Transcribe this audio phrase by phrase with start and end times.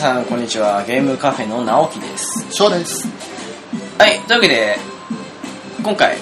[0.00, 0.82] さんこんにちは。
[0.84, 2.46] ゲームカフェの直樹です。
[2.50, 3.06] 翔です。
[3.98, 4.76] はい、というわけで、
[5.82, 6.16] 今回、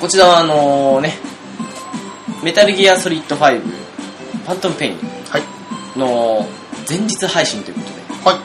[0.00, 1.14] こちらはあのね、
[2.42, 4.96] メタルギアソリッド5、ファントムペイン
[5.30, 5.96] はい。
[5.96, 6.48] の
[6.88, 8.40] 前日配信ということで、はい。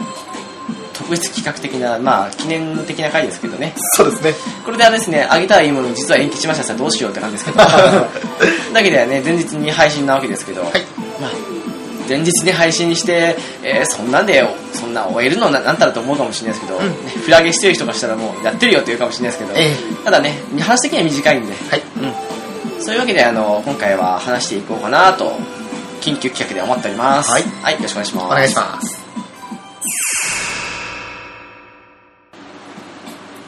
[0.93, 3.73] 特別企画的な、まあ、記念的な回ですけどね。
[3.97, 4.35] そうですね。
[4.63, 7.57] これであれですね、あげたらいいものを実は延期しましたさどうしようって感じですけど。
[8.73, 10.71] だけではね、前日に配信なわけですけど、はい。
[11.19, 11.31] まあ、
[12.11, 14.43] 前日に配信して、えーそんなんで、
[14.73, 21.81] そんな終えるのななんたらと思うかもしれないですけど、うんね、フラゲしてる人がしたらもうやってるよって言うかもしれないですけど、えただね、話的には短いんで、はい。
[22.77, 25.31] うん、そういうわけであの今回は話していこうかなと、
[26.01, 27.31] 緊急企画で思っております。
[27.31, 28.25] はいよろしくお願いします。
[28.25, 29.01] お願いします。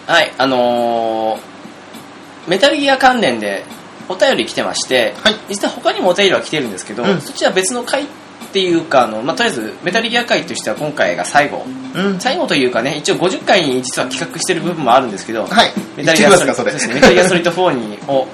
[0.05, 1.53] はい、あのー
[2.45, 3.63] メタルギア関連で
[4.09, 5.35] お便り来てまして、はい。
[5.47, 8.05] 実は他にもお便りは来てるんですけど、うんそっちは別の回
[8.43, 12.19] っていうかあの、まあ、とりあえずメタルギア回としては今回が最後うん。
[12.19, 15.71] 最後というかね一応50回に実は企画してる部分もあるんですけど、はい。
[15.97, 16.71] メタルギアソリッドそれ。
[16.71, 18.27] ですねメタルギアソリッド4にを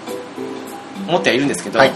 [1.07, 1.91] 持ってはいるんですけど、はい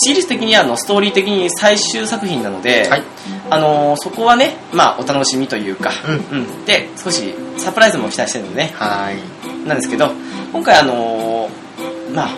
[0.00, 3.02] シリーズ的にはあのストーリー的に最終作品なので、はい。
[3.50, 5.90] あのーそこはね、まあ、お楽しみというか、
[6.30, 9.66] ううんで少しサプライズも期待してるのでねはい。
[9.66, 10.10] なんですけど
[10.52, 12.28] 今回あのーまあ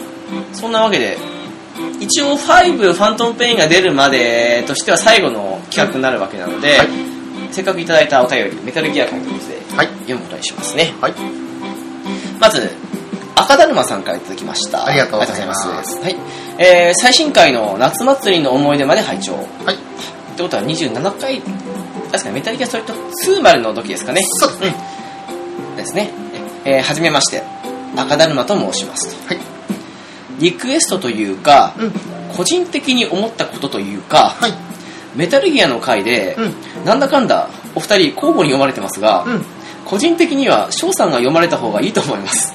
[0.54, 1.18] そんなわけで
[2.00, 6.88] 一応5ファントムペインが出るまでとしては最後の企画になるわけなので、はい。
[7.52, 9.86] せっかくいただいたお便りメタルギア会ということではい。
[9.86, 10.94] 読むことにしますね。
[11.00, 11.14] はい。
[12.40, 12.70] まず
[13.36, 14.86] 赤だるまさんからいただきました。
[14.86, 15.68] ありがとうございます。
[15.68, 16.16] はい。
[16.58, 19.34] えー最新回の夏祭りの思い出まで拝聴。
[19.34, 19.74] はい。
[19.74, 19.78] っ
[20.36, 21.40] てことは27回
[22.12, 24.22] 確かにメタルギアソリッド2までの時ですかね。
[24.24, 24.74] そうですね。
[25.70, 25.76] うん。
[25.76, 26.10] ですね。
[26.64, 27.42] えーはじめまして。
[27.96, 29.34] 赤だるまと申しますと。
[29.34, 29.59] はい。
[30.40, 31.92] リクエストというかうん。
[32.36, 34.52] 個人的に思ったことというかはい。
[35.14, 36.84] メタルギアの回でうん。
[36.84, 39.44] なんだかんだお二人交互に読まれてますがうん。
[39.84, 42.52] 個人的には翔さんが読まれた方がいいと思います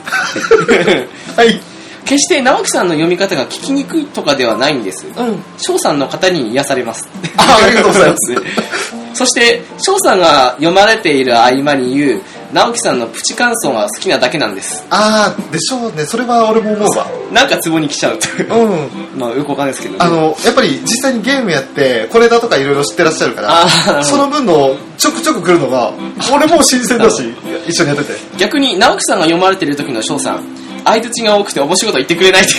[1.36, 1.60] はい。
[2.06, 5.44] 決して直樹さんの読み方が聞きにくいとかではないんですうん。
[5.58, 7.08] 翔さんの方に癒されます
[7.38, 8.36] あありがとうございます。
[9.16, 12.22] そして翔さんが読まれている合間に言う
[12.54, 16.06] 直樹さんのプチ感想が好きなだけなんですああ、でしょうね。
[16.06, 17.08] それは俺も思うわ。
[17.32, 19.20] なんかツボに来ちゃうといううん。
[19.20, 25.94] まあよくわかんないですけど、ね、あの、やっぱり実際にゲームやって、これだとかいろいろ知ってらっしゃるから、その分のちょくちょく来るのが、
[26.34, 27.24] 俺もう新鮮だし、
[27.68, 28.20] 一緒にやってて。
[28.38, 30.44] 逆に直樹さんが読まれてる時の翔さん
[30.86, 32.54] 相槌が多くて面白いこと言ってくれないって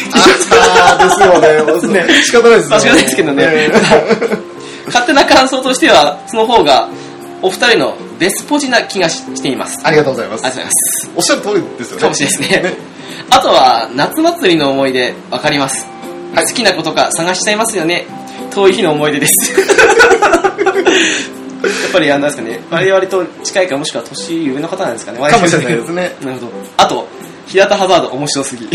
[0.58, 1.04] ああ、
[1.72, 2.25] ですよね。
[2.25, 3.70] 仕方ないですまあ仕方ないですけどねえ
[4.86, 6.88] 勝手な感想としてはその方が
[7.46, 9.80] お二人のベスポジな気がししています。
[9.80, 10.44] ーありがとうございます。
[10.46, 11.10] ありがとうございます。
[11.14, 12.02] おっしゃる通りですよね。
[12.02, 12.76] かもしれないですね。
[13.30, 15.86] あとは夏祭りの思い出わかります、
[16.34, 18.04] 好きなことか探しちゃいますよね。
[18.50, 19.52] 遠い日の思い出です。
[19.54, 19.60] や
[21.88, 22.60] っぱりあのなんですかね。
[22.68, 25.20] 我々と近いかもしくは年上の方なんですかね。
[25.20, 26.16] かもしれないですね。
[26.22, 26.52] なるほど。
[26.78, 27.06] あと
[27.46, 28.66] 平田ハザード面白すぎ。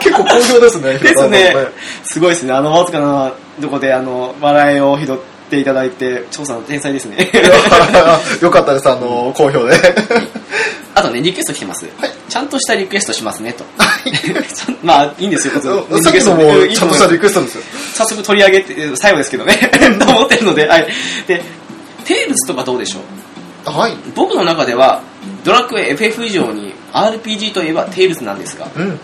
[0.00, 0.98] 結構好評ですね。
[0.98, 1.54] ですね。
[2.04, 2.52] すごいですね。
[2.52, 7.30] あの、わずかなとこで、あの、笑いを拾っていただいて、張さん天才ですね。
[8.42, 9.74] よかったです、あの、好評で。
[10.94, 11.86] あとね、リクエスト来てます。
[11.98, 13.64] はいちゃんとしたリクエストしますね、と。
[14.82, 17.62] まあ、いいんですよ、こっちさっきのもちゃんとしたリクエストですよ。
[17.94, 19.56] 早速取り上げて、最後ですけどね、
[19.98, 20.88] と思ってるので、はい。
[21.26, 21.42] で、
[22.04, 22.98] テイルズとかどうでしょ
[23.70, 23.70] う？
[23.70, 23.96] はい。
[24.14, 25.00] 僕の中では、
[25.44, 29.00] ドラクエ FF 以上に RPG といえばテイルズなんですが、うん。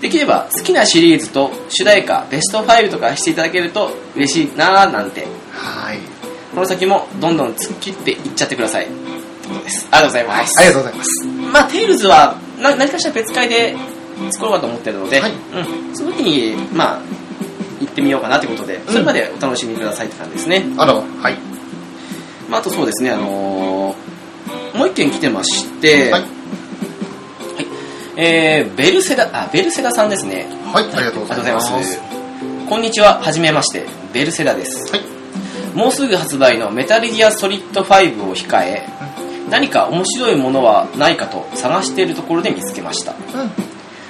[0.00, 5.98] できれば好きなシリーズと主題歌、ベスト5とかしていただけると嬉しいなぁなんてはい。
[6.54, 8.86] この先もどんどん突っ切っていっちゃってください。
[8.88, 9.88] です。
[9.90, 10.60] ありがとうございます。
[10.60, 11.26] ありがとうございます。
[11.52, 13.76] まあ、テイルズはな何かしら別会で
[14.30, 17.02] 作ろうかと思ってるので、はいうん、その時に、まあ、
[17.80, 20.64] 行ってみようかなということで、それまでお楽しみくださいって感じですね。
[20.76, 21.38] あら、はい。
[22.48, 24.08] まあ、あとそうですね、あのー
[24.74, 26.37] もう一件来てまして、はい。
[28.20, 30.48] えー、ベルセダ、あ、ベルセダさんですね。
[30.72, 32.00] はい、ありがとうございまありがとうございす。
[32.68, 34.90] こんにちは、はじめまして、ベルセダです。
[34.90, 35.02] はい。
[35.76, 38.88] もうすぐ発売のメタルギアソリッド5を控え、
[39.48, 43.12] 何か面白いものはないかと探しているところで見つけました。
[43.12, 43.67] うん。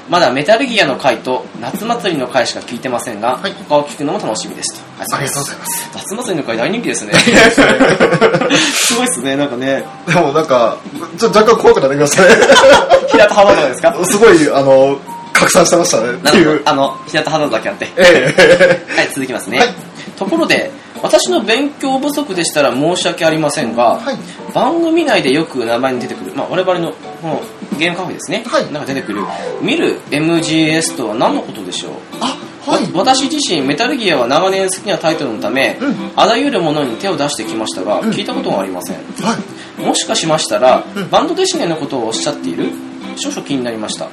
[0.08, 5.14] まだメタルギアの回と夏祭りの回しか聞いてませんが、はい他を聞くのも楽しみですと。
[5.14, 5.90] ありがとうございます。
[5.94, 7.12] 夏祭りの回大人気ですね。
[8.74, 9.84] すごいですね、なんかね。
[10.06, 10.76] でもなんか、
[11.18, 12.28] ちょ若干怖くなってきましたね。
[13.10, 13.96] 平田肌とかですか？
[14.04, 14.98] すごい、あの、
[15.34, 16.12] 拡散してましたね。
[16.12, 16.62] っていう。
[16.64, 17.88] あの、平田肌だけあって。
[17.96, 19.58] ええはい、続きますね。
[19.58, 19.74] はい
[20.18, 20.68] ところで、
[21.02, 24.16] 私の勉強不足でしたら申し訳ありませんが、はい。
[24.54, 27.40] 番組内でよく名前に出てくる、まあ、我々のこの
[27.78, 28.72] ゲームカフェですね、はい。
[28.72, 29.22] なんか出てくる
[29.62, 31.92] 見る MGS とは何のことでしょう？
[32.20, 32.36] あ、
[32.70, 32.92] はい。
[32.92, 35.94] わ私自身メタルギアは長年好きなタイトルのため、うん。
[36.16, 38.10] あらゆるものに手を出してきましたが、うん。
[38.10, 38.96] 聞いたことがありません。
[38.96, 39.36] は
[39.78, 39.82] い。
[39.82, 41.10] もしかしましたら、うん。
[41.10, 42.70] バンドデシネのことをおっしゃっている？
[43.20, 44.08] 少々気になりました。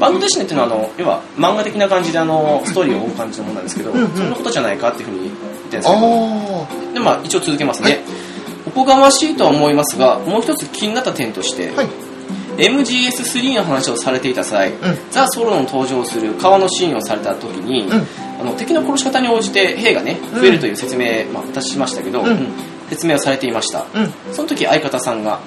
[0.00, 5.30] バンドデシネっていうのはあの要は漫画的な感じであのストーリーを追う感じのものなんですけど、そんなことじゃないかっていうふうに言
[5.64, 5.88] ってるんです。
[5.88, 8.00] あけどあで、まあ、一応続けますね、はい。
[8.66, 11.86] おこがましいとは思いますがもう一つ気になった点として、はい。
[12.56, 14.74] MGS3 の話をされていた際、ん。
[15.10, 18.06] ザ・ソロの登場する川のシーンをされた時に、うん。
[18.40, 20.40] あの敵の殺し方に応じて兵がねうん。
[20.40, 22.28] 増えるという説明、まあ、私しましたけど、うん。
[22.28, 22.48] うん
[22.90, 23.86] 説明をされていました。
[23.94, 24.34] うん。
[24.34, 25.40] その時相方さんが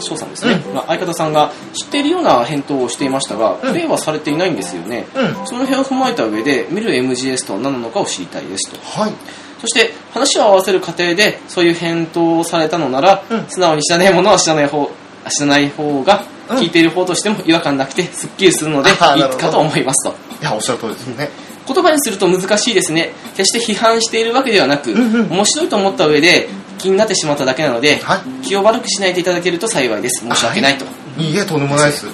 [0.00, 3.72] 翔さんですね、うまあ、相方さんが知っているような返答をしていましたが、うん。
[3.72, 5.46] プレイはされていないんですよね、うん。
[5.46, 8.78] その辺を踏まえた上で見る MGS とは何なのかを知りたいですと。
[9.00, 9.12] はい
[9.60, 13.44] そして話を合わせる過程でそういう返答をされたのなら、うん。
[13.48, 14.90] 素直に知らないものは知らない方
[15.30, 16.58] 知らない方がうん。
[16.58, 20.14] 聞いている方としても違和感なくてすっきりするのでいいかと思いますと。
[20.40, 21.28] いやおっしゃる通りですよね。
[21.66, 23.12] 言葉にすると難しいですね。
[23.36, 25.28] 決して批判しているわけではなく、うんうん。
[25.28, 28.20] 面白いと思った上で気になってしまっただけなので、はい。
[28.42, 30.24] 気を悪くしないでいただけると幸いです。
[30.24, 30.86] 申し訳ないと、
[31.18, 32.06] いいえとんでもないです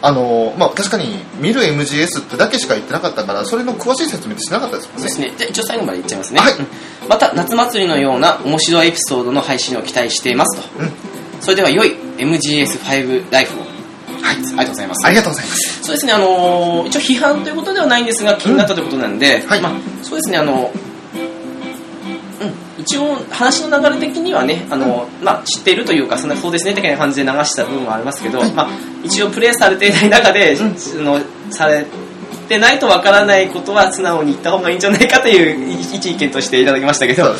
[0.00, 5.02] あのまあ確かに見る MGS ってだけしか言ってなかったからそれの詳しい説明ってしなかったですもんね。
[5.04, 5.32] ですね。
[5.36, 6.52] じゃあ一応最後まで言っちゃいますね、はい。
[6.54, 6.66] うん
[7.08, 10.92] また夏祭りのような面白いエピソードの配信を期待していますと、うん。
[11.40, 13.62] それでは良い MGS5 ライフを。
[14.20, 15.06] はい、ありがとうございます。
[15.06, 15.82] ありがとうございます。
[15.84, 19.60] そうですね、あのー一応批判ということではないんですが、気になったということなんで、はい。
[19.60, 19.72] まあ、
[20.02, 20.87] そうですね、あの、うん、
[22.88, 28.68] 一応話の流れ的にはね、あの、まあ、知っているというか、そんなそうですね的な感じで流した部分はありますけど、はいまあ、
[29.04, 31.20] 一応プレイされていない中で、うの
[31.50, 31.84] され
[32.48, 37.34] てないとわからないことは素直に言った方がいいんじゃないかという一意見としていただきましたけど、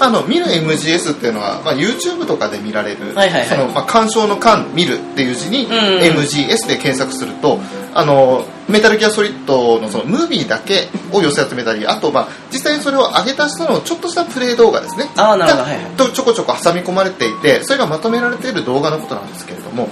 [0.00, 3.48] あの見る MGS っていうのは、まあ、YouTube とかで見られる、はいはいはい。
[3.48, 5.74] そのまあ、鑑賞の鑑見るっていう字に、んうん。
[6.02, 7.58] MGS で検索すると
[7.96, 15.08] あのメタルギアソリッドのそのムービーだけを寄せ集めたりあと、まあ、実際にそれを上げた人のちょっとしたプレイ動画ですね。
[15.16, 15.92] ああ、なるほど、がはいはい。
[15.92, 19.88] とちょこちょこ挟み込まれていてそれがまとめられている動画のことなんですけれども。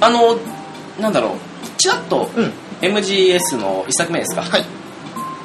[0.00, 0.36] あの、
[1.00, 1.30] なんだろう、
[1.78, 2.52] ちらっとうん。
[2.82, 4.64] MGS の一作目ですか、はい。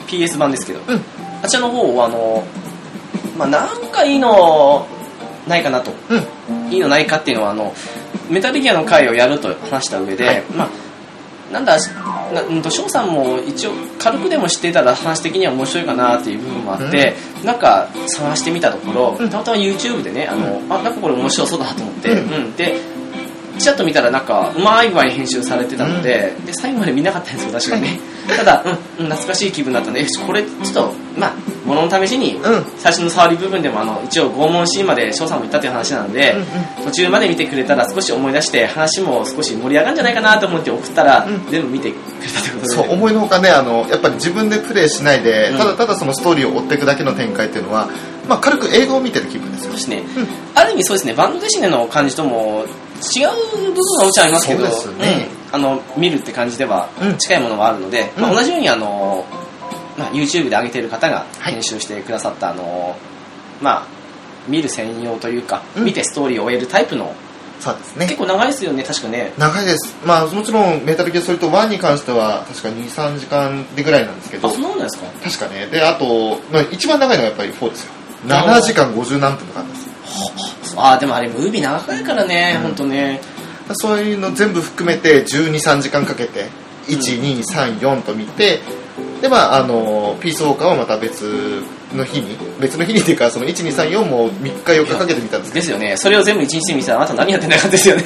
[0.08, 1.02] PS 版ですけど、うん。
[1.44, 2.44] あちらの方はあの、
[3.38, 4.88] まあ、なんかいいの
[5.48, 6.74] ないかなと、うん。
[6.74, 7.74] いいのないかっていうのはあの
[8.30, 10.44] メタルギアの回をやると話した上で、はい。
[10.56, 10.91] まあ
[11.52, 11.78] なんだ
[12.34, 19.30] なうんと翔さんも一応軽くでも知っていたら話的には面白いかなっていう部分もあって、なんか探してみたところ、うん。
[19.30, 22.34] たまたま YouTube でねあの、あなんかこれ面白そうだなと思って、うん。
[22.34, 22.56] うん。
[22.56, 22.76] で
[23.60, 28.00] ちらっと見たらなんかうまい具合に編集されてたので,、で最後まで見なかったんですよ確かにね。
[28.36, 31.34] ただ、うん、うん懐かしい気分だったんでよしこれちょっとまあ
[31.72, 32.64] 物の試しにうん。
[32.78, 36.46] 最初の触り部分でもあの一応拷問シーンまで翔さんも言ったという話なので、うん
[36.86, 41.46] 途中まで見てくれたら少し思い出して話も少し盛り上がるんじゃないかなと思って送ったら、うん。
[41.50, 42.68] 全部見てくれたということで。
[42.76, 45.58] そう思いのほかねあのやっぱり自分でプレイしないで、うん。
[45.58, 47.90] ただただそのストーリーを追っていくだけの展開っていうのは、
[48.28, 49.96] まあ、軽く映画を見てる気分ですよ。
[49.96, 50.28] ね、うん。
[50.56, 52.66] ある意味そうですねバンドデシネの感じとも
[53.16, 53.30] 違う
[53.66, 54.64] 部分はもちろんありますけど
[54.98, 55.28] ね。
[55.52, 55.56] うん。
[55.56, 57.18] あの見るって感じではうん。
[57.18, 58.38] 近いものはあるので、まあ、うん。
[58.38, 59.26] 同じようにあの、
[60.02, 61.54] まあ、YouTube で上げている方がはい。
[61.54, 62.96] 編集してくださった、あの
[63.62, 63.86] まあ
[64.48, 65.86] 見る専用というか、うん。
[65.86, 67.14] 見てストーリーを終えるタイプの
[67.60, 68.06] そうですね。
[68.08, 69.34] 結構長いですよね確かね。
[69.38, 69.96] 長いです。
[70.04, 74.48] まあもちろんメタルギアソリッド1に関しては確か23時間でぐらいなんですけど。
[74.48, 75.06] あそうなんですか？
[75.24, 75.68] 確かね。
[75.68, 77.92] であと、まあ、一番長いのはやっぱり4ですよ。
[78.26, 80.76] 7時間50何分とかあるんです。
[80.76, 83.22] ああでもあれムービー長いからね、本当ね。
[83.74, 86.48] そういうの全部含めて123時間かけて
[86.88, 88.60] 1234と見て
[89.22, 91.64] でまああのピースウォーカーはまた別
[91.96, 95.62] の日に別の日にっていうかその1234も3日4日かけて見たんですけど。
[95.62, 95.98] ですよね。
[95.98, 98.04] それを全部一日で見てたらあなた何やってんだかですよね。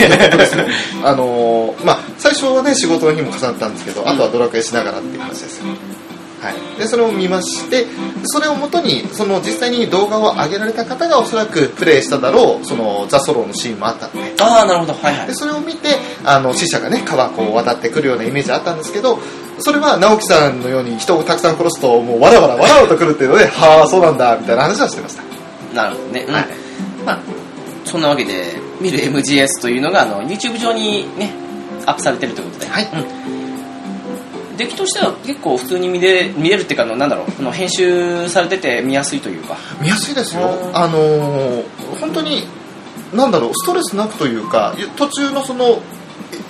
[1.04, 5.68] あのーまあ最初はね仕事の日も重なったんですけど、あとはドラクエしながらっていう話ですよ、
[6.42, 7.86] はい、でそれを見まして
[8.24, 14.36] それをもとにその実際に動画を上げられた方がおそらくプレイしただろうそのザ・ソロのシーンもあったので。
[14.42, 14.94] ああなるほど。
[14.94, 15.28] はいはい。
[15.28, 19.20] でそれを見てあの死者がね川こう渡ってくるようなイメージあったんですけど
[19.60, 25.24] それは直樹さんのように人をたくさん殺すともうわらわらわらわらとくるっていうので はあそうなんだみたいな話はしてました。
[25.74, 26.34] なるほどね、うん。
[26.34, 26.48] はい
[27.06, 27.20] まあ
[27.86, 31.32] そんなわけで見る MGS というのがあの YouTube 上にね
[31.86, 32.90] アップされてるということで、はい。
[34.52, 39.56] うん、出来としては結構普通に見れ見れるっていうかなんだろうあの編集されてて見やすいというか。
[39.80, 40.42] 見やすいですよ。
[40.42, 40.76] うん。
[40.76, 41.64] あのー
[42.02, 42.48] 本当に
[43.14, 45.82] なんだろうストレスなくというか途中のその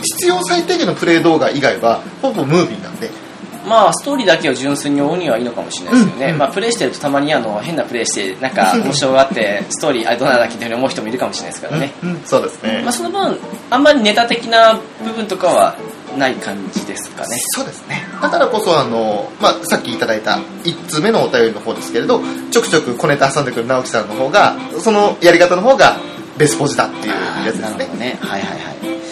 [0.01, 3.25] 必要最低限のプレイ動画以外はほぼムービーなんで。
[3.65, 6.32] まあストーリーだけを純粋に追うにはいいのかもしれないですよね、うん。
[6.34, 12.10] うんまあプレイしてるとたまにあの変なプレイしてなんか 面白があってストーリーあれどうなんだっけって思う人もいるかもしれないですからね、うん。
[12.12, 12.22] うん。
[12.25, 13.38] そうですね、まあ、その分
[13.70, 15.75] あんまりネタ的な部分とかは
[16.18, 17.38] ない感じですかね。
[17.50, 18.08] そうですね。
[18.22, 25.98] だからこそあの、まあ、さっきいただいた1通目のお便りの方ですけれどちょくちょく小ネタ挟んでくる直樹さんの方がそのやり方の方が
[26.38, 27.13] ベスポジだっていう
[27.46, 27.89] やつですね。
[27.98, 28.18] ね。
[28.22, 28.56] はいはいは
[28.92, 29.05] い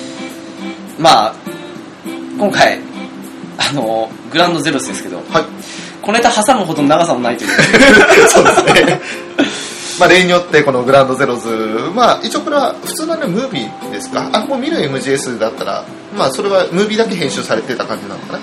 [0.99, 1.33] まあ
[2.37, 2.79] 今回
[3.57, 5.43] あのグランドゼロスですけどはい。
[6.01, 7.49] 小ネタ挟むほどの長さもないという。
[8.27, 9.01] そうですね。
[9.99, 11.47] まあ例によってこのグランドゼロズ
[11.95, 14.29] まあ一応これは普通のねムービーですか？
[14.33, 15.85] あもう見る MGS だったら
[16.17, 18.39] まあそれはムービーだけ編集されてた感じなのかな？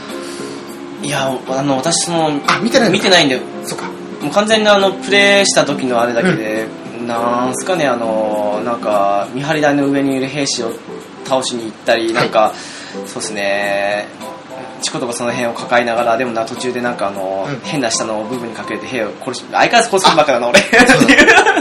[1.02, 3.87] いやあの私そのあ見てない見てないんでそうか。
[4.23, 6.66] もう完全にあのプレイした時のあれだけで、
[7.07, 10.73] なんすかねあのなんか見張り台の上にいる兵士を
[11.30, 12.52] 倒しに行ったりなんか、
[13.06, 14.08] そうですね。
[14.82, 17.60] チコとかその辺を抱えながらでもな途中でなんかあの、うん。
[17.60, 20.60] 変な下の部分に隠れて兵を殺し相変わらず殺すばっかだな俺。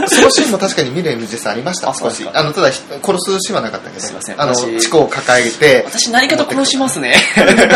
[0.08, 2.32] そのシーンも確かに見る MGS ありましたあそうですか。
[2.34, 4.00] あのただひ殺すシーンはなかったけど。
[4.00, 4.40] すいません。
[4.40, 5.84] あの私チコを抱えて。
[5.86, 7.14] 私何かと殺しますね。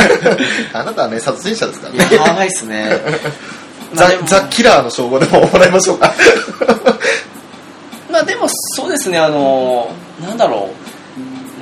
[0.72, 2.16] あなたはね殺人者ですからね。
[2.16, 3.00] やばいっすね。
[3.92, 6.14] まザザ・キラーの称号でももらいましょうか。
[8.10, 10.83] まあでもそうですねあのなんだろう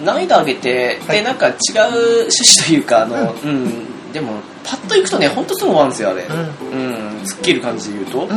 [0.04, 1.18] 難易度上げて、はい。
[1.18, 1.54] でなんか違う
[2.22, 4.12] 趣旨というかあの、うん。
[4.12, 7.22] でもパッといくとね本当すぐ終わるんですよあれ、うん。
[7.22, 8.28] 突っ切る感じで言うと、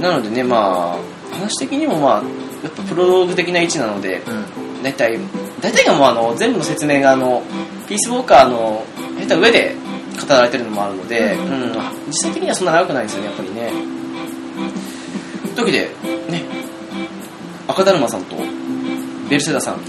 [0.00, 2.22] なのでねまあ話的にもまあ
[2.62, 4.82] やっぱプロローグ的な位置なのでうん。
[4.82, 5.18] 大体
[5.60, 7.42] 大体がもうあの全部の説明があの
[7.88, 8.84] ピースウォーカーの
[9.20, 9.76] 下手上で
[10.20, 11.72] 語られてるのもあるので、ううん。
[12.08, 13.72] 実際的にはそんな長くないんですよねやっぱりね。
[15.54, 15.78] というわけで
[16.30, 16.44] ね
[17.68, 18.36] 赤だるまさんと
[19.28, 19.80] ベルセダさん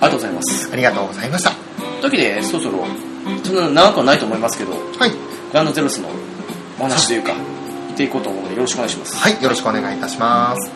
[0.00, 0.70] ありはいがとうございます。
[0.72, 1.50] ありがとうございました。
[1.50, 2.84] というわけでそろそろ
[3.44, 5.10] そんな長くはないと思いますけどはい。
[5.10, 5.16] グ
[5.52, 6.08] ランドゼロスの
[6.78, 9.16] お話というか言っていこうと思うのでよろしくお願いします。
[9.16, 10.70] はいよろしくお願いいたします。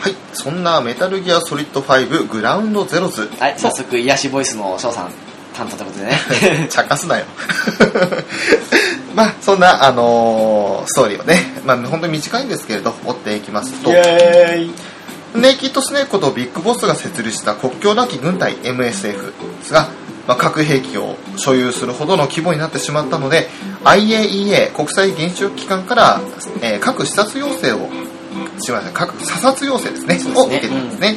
[0.00, 5.12] はいそんなメタルギアソリッド5グラウンドゼロズはい早速癒しボイスの翔さん
[5.54, 6.06] 担当ということで
[6.60, 6.68] ね。
[6.70, 7.24] 茶化すなよ
[9.16, 13.90] まあそんなあのーストーリーをねまあ本当に短いんですけれど追っていきますと。
[13.90, 15.40] エーイ。
[15.40, 19.88] ネイキッドスネークことビッグボスが設立した国境なき軍隊 MSF ですが、
[20.26, 23.48] まあ、核兵器を所有するほどの規模になってしまったので
[23.84, 26.20] IAEA 国際原子力機関から、
[26.62, 27.90] えー核視察要請を
[28.58, 30.40] すみません核査察要請ですねすね。
[30.40, 31.16] を受けてるんですね、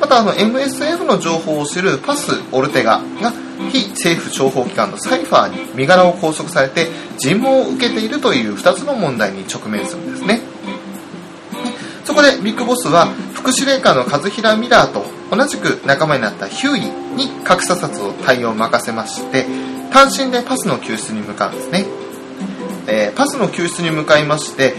[0.00, 3.32] またあの MSF の情報を知るパス・オルテガが
[3.70, 10.40] 非政府諜報機関のサイファーに身柄を拘束されて尋問を受けているという2つの問題に直面するんですね。
[12.04, 16.80] そこでビッグボスは副司令官の和平ミラーと同じく仲間になったヒューイ
[17.16, 19.44] に核査察を対応を任せまして
[19.90, 21.84] 単身でパスの救出に向かうんですね、
[22.86, 24.74] えーパスの救出に向かいまして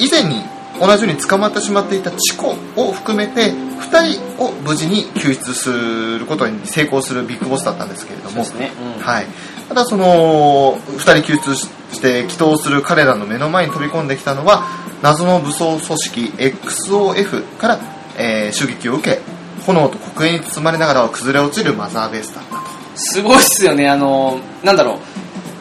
[0.00, 0.42] 以前に
[0.80, 5.70] 同じように捕まってしまっていたチコを含めて2人を無事に救出す
[6.18, 8.42] ることに成功するビッグボスだったんですけれども。
[8.44, 9.02] ね、うん。
[9.02, 9.26] はい、
[9.68, 14.64] ただその2人救出して祈祷する彼らの目の前に飛び込んできたのは
[15.02, 17.80] 謎の武装組織 XOF から、
[18.16, 19.20] えー襲撃を受け
[19.64, 22.60] 炎と黒煙に包まれながら崩れ落ちるマザーベースだったと。
[22.94, 23.88] すごいっすよね。
[23.88, 24.98] あのなんだろう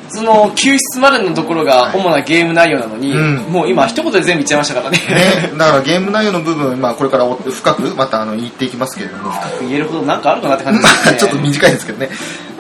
[0.10, 2.00] その救出までのところがはい。
[2.00, 3.38] 主なゲーム内容なのに、うん。
[3.52, 9.32] もう今一言で全部言っちゃいましたからねね、だからゲーム内容の部分、まあ、これから深くまたあの言っていきますけれども。
[9.62, 11.18] 言えるほどなんかあるかなって感じですね。
[11.20, 12.10] ちょっと短いですけどね、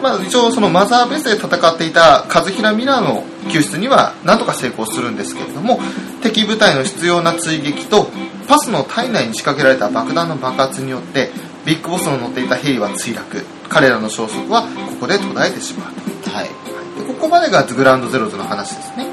[0.01, 5.79] まあ、一応そのマザーベースで戦っていた和平ミラーの救出には何とか成功するんですけれども
[6.21, 8.09] 敵部隊の必要な追撃と
[8.47, 11.31] パスの体内に仕掛けられた爆弾の爆発によって
[11.65, 13.45] ビッグボスの乗っていた兵士は墜落。
[13.67, 14.67] 彼らの消息はこ
[15.01, 16.29] こで途絶えてしまう。
[16.29, 16.47] はい。
[16.47, 19.05] とでここまでがグラウンドゼロズの話ですね。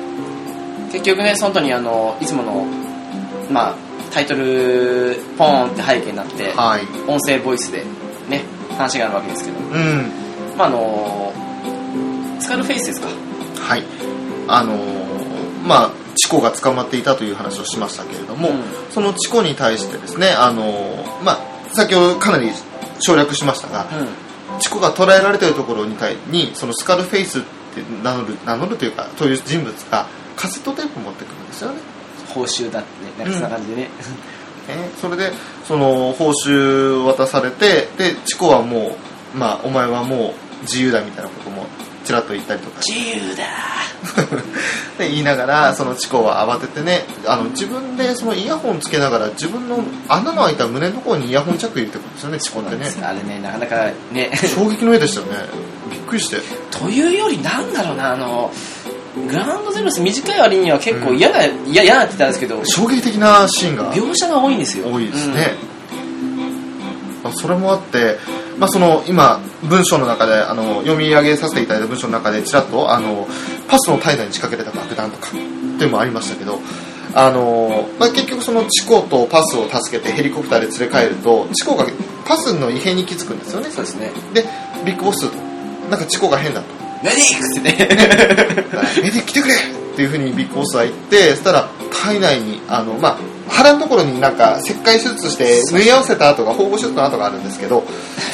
[0.92, 2.66] 結局ねその後にあのいつもの
[3.50, 3.74] まあ
[4.12, 6.82] タイトルポーンって背景になってはい。
[7.08, 7.84] 音声ボイスで
[8.28, 8.42] ね
[8.76, 9.58] 話があるわけですけど。
[9.58, 10.10] うん。
[10.56, 11.32] まああの
[12.40, 13.08] スカルフェイスですか。
[13.60, 13.82] はい。
[14.48, 18.62] あのーまあチコが捕まっていたという話をしましたけれども、うん。
[18.90, 21.38] そのチコに対してですねあのーまあ
[21.72, 22.50] 先ほどかなり
[23.00, 23.86] 省略しましたが、
[24.52, 24.60] うん。
[24.60, 31.78] チコが捉えられているところに対にそのスカルフェイスって名乗る名乗るというかという人物がカセットテープを持ってくるんですよね。
[32.28, 33.32] 報酬だってねなん。
[33.32, 33.82] かそんな感じでね、
[34.68, 35.32] ねそれで
[35.66, 38.96] その報酬渡されてでチコはも
[39.34, 41.66] うまあお前はもう自由だみたいなことも
[42.04, 42.80] ちらっと言ったりとか。
[42.86, 43.44] 自由だ。
[44.98, 52.86] で言いながらそのチコは慌ててねあの自分でそのイヤホンつけながら自分の穴の開いた胸のところにイヤホン着入れてくるんですよねチコってね。
[53.02, 54.30] あれねなかなかね。
[54.54, 55.32] 衝撃の絵でしたよね
[55.94, 56.38] びっくりして。
[56.70, 58.50] というよりなんだろうなあの
[59.28, 63.94] グラウンドゼロス短い割には結構嫌な、嫌嫌なって言ったんですけど衝撃的なシーンが。
[63.94, 64.88] 描写が多いんですよ。
[64.90, 65.54] 多いですね、
[67.22, 68.18] まあそれもあって、
[68.58, 73.26] まあ、その今文章の中であの読み上げさせていただいた文章の中でちらっとあの
[73.68, 76.60] パスの体内に仕掛けられた爆弾とかっていうのもありましたけど
[77.14, 81.86] あの、まあ、結局そのチコとパスを助けてヘリコプターで連れ帰るとチコが
[82.26, 83.70] パスの異変に気づくんですよね。
[83.70, 84.10] そうですね。
[84.32, 84.44] で
[84.84, 85.28] ビッグボス
[85.90, 86.84] なんかチコが変だと。
[87.04, 87.76] メディックってね
[89.02, 91.68] メディ来てくれっていうふうにビッグボスは言ってそしたら
[92.02, 97.84] 体内にあの、まあ、腹のところになんか切開手術して縫い合わせた跡が縫合手術の跡があるんですけど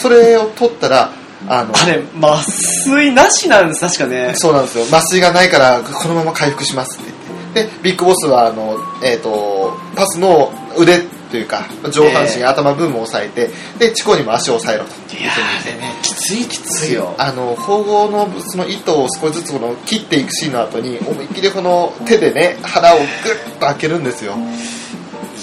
[0.00, 1.10] それを取ったら
[1.48, 2.42] あの あれ麻
[2.86, 4.32] 酔なしなんです確かね。
[4.36, 4.84] そうなんですよ。
[4.84, 7.10] 麻酔がないからこのまま回復しますって
[7.54, 7.72] 言って。
[7.72, 15.16] でビッグボスはあの、えー、とパスの腕というか上半身、え頭部分を押さえてでチコにも足を押さえろと。
[15.16, 17.14] いやーねきついきついよ。
[17.18, 24.34] あの縫合のその糸を少しずつこの切っていくシーンの後に思いっきりこの手でね腹をグッと開けるんですよ。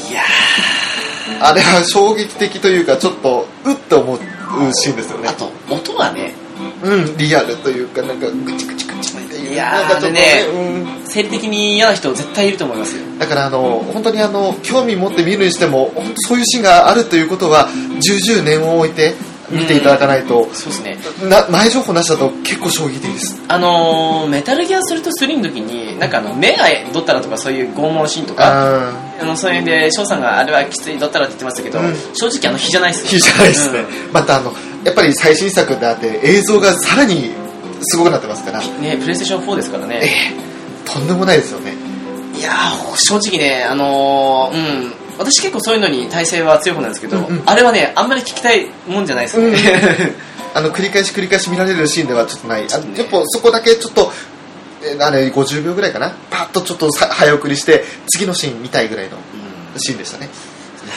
[0.10, 0.22] いや
[1.41, 4.20] あれは衝撃的というかちょっとうっと思う
[4.74, 5.29] シーンですよね。
[5.29, 6.34] ーあと音がね
[6.84, 8.87] うんリアルというかなんかグチグチグチって
[9.48, 10.88] いういやーなんかちょっとねうん。
[11.10, 13.04] 生理的に嫌な人絶対いると思いますよ。
[13.18, 19.13] だからあの本当にあの興味持って見るにしても本当そういうシーンがあるということは重々念を置いて
[19.50, 20.98] 見ていただかないと、そうですね。
[21.30, 23.42] な前情報なしだと結構衝撃的です。
[23.48, 31.96] あのーメタルギアソリッド3の時になんかあの目がどったらとかそういう拷問シーンとかああのそういうんで翔さんがあれはきついどったらって言ってましたけど、うん。
[32.13, 37.32] 正直あの日じゃないですよいいじゃないですね、またあのやっぱり最新作であって映像がさらに
[37.81, 40.01] すごくなってますから、うんねプレイステーション4ですからえね。
[40.03, 41.74] えとんでもないですよね。
[42.36, 44.93] いやー正直ねあのーうん。
[45.17, 47.43] 私結構そういうのに耐性は強い方なんですけど、うんうん。
[47.46, 49.57] あれはねあんまり聞きたいもんじゃないですね、
[50.53, 52.65] あの繰り返し繰り返し見られるシーンではちょっとない。
[52.65, 53.00] あちょっとね。
[53.00, 54.12] やっぱそこだけちょっと
[54.84, 56.13] えあれ50秒ぐらいかな。
[56.29, 59.17] パッとちょっとさ早送りして次のシーン見たいぐらいの
[59.74, 59.79] うん。
[59.79, 60.29] シーンでしたね。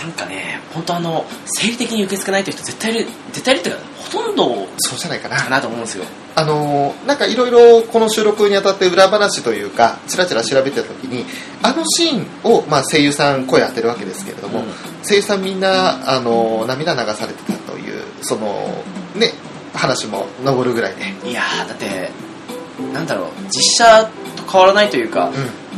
[0.03, 5.37] なんかね本当あの生理的に受け付けないという人絶対いる絶対いるっていうかほとんどそうじゃないかな。
[5.37, 6.05] かなと思うんですよ。
[6.37, 11.25] あのーなんかいろいろこの収録にあたって裏話というかちらちら調べてた時に
[11.63, 14.67] あのシーンを、まあ、声優さん声当てるわけですけれども、うん。
[15.07, 18.83] 声優さんみんな、あのー涙流されてたというその
[19.15, 19.33] ね
[19.75, 22.11] 話も上るぐらいで、いやーだって
[22.93, 25.31] なんだろう実写と変わらないというか、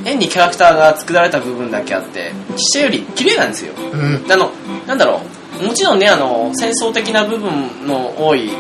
[0.04, 3.74] 変にキャラクターが作られた部分だけあって実写より綺麗なんですよ。
[3.74, 4.32] うんうん。
[4.32, 4.50] あの
[4.86, 8.50] なんだろうもちろんねあの戦争的な部分の多い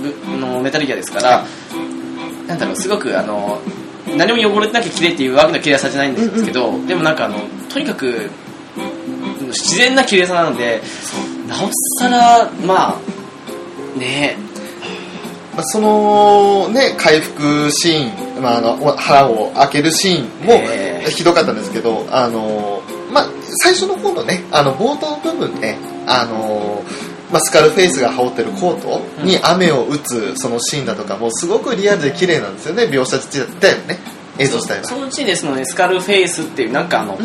[0.00, 1.44] ぶのメタルギアですから、
[2.46, 3.60] なんだろうすごくあの
[4.16, 7.38] 何も汚れてなきゃ綺麗っていうわけの綺麗さじゃないんですけど、でもなんかあの
[7.72, 8.30] とにかく
[9.48, 10.80] 自然な綺麗さなので
[11.46, 14.36] なおさらまあね
[15.54, 22.79] まあ、そのね回復シーン、まあ、あの腹を開けるシーンもえーひどかったんですけど、あの
[23.10, 23.26] まあ、
[23.62, 26.82] 最初の方のねあの冒頭部分ねあの
[27.30, 32.84] まあ、スカルフェイスが羽織ってるコートに雨を打つそのシーンだとかもすごくリアルで綺麗なんですよね。
[32.84, 33.98] 描写自体だよね。
[34.38, 34.84] 映像自体は。
[34.84, 37.16] そのうちですのねスカルフェイスっていうなんかあの、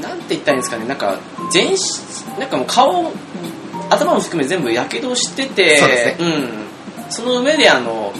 [0.00, 0.86] なんて言ったらいいんですかね。
[0.86, 1.18] なんか
[1.52, 3.12] 全身なんかもう顔
[3.88, 6.48] 頭も含め全部やけどしててそうですうん、
[7.10, 8.12] その上であの、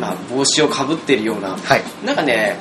[0.00, 1.50] まあ、帽子をかぶってるような。
[1.50, 1.82] はい。
[2.04, 2.56] なんかね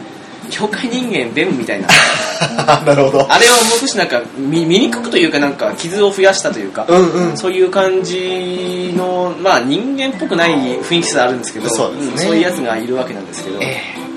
[0.50, 1.88] 妖怪人間ベムみたいな。
[2.86, 3.32] なるほど。
[3.32, 7.38] あれはもう少しなんか見醜くというかなんか傷を増やしたというか、うんうん。
[7.38, 12.14] そういう感じの、まあ、人間っぽくない雰囲気さあるんですけどそうね。
[12.14, 14.08] んそういうやつがいるわけなんですけど、ええ。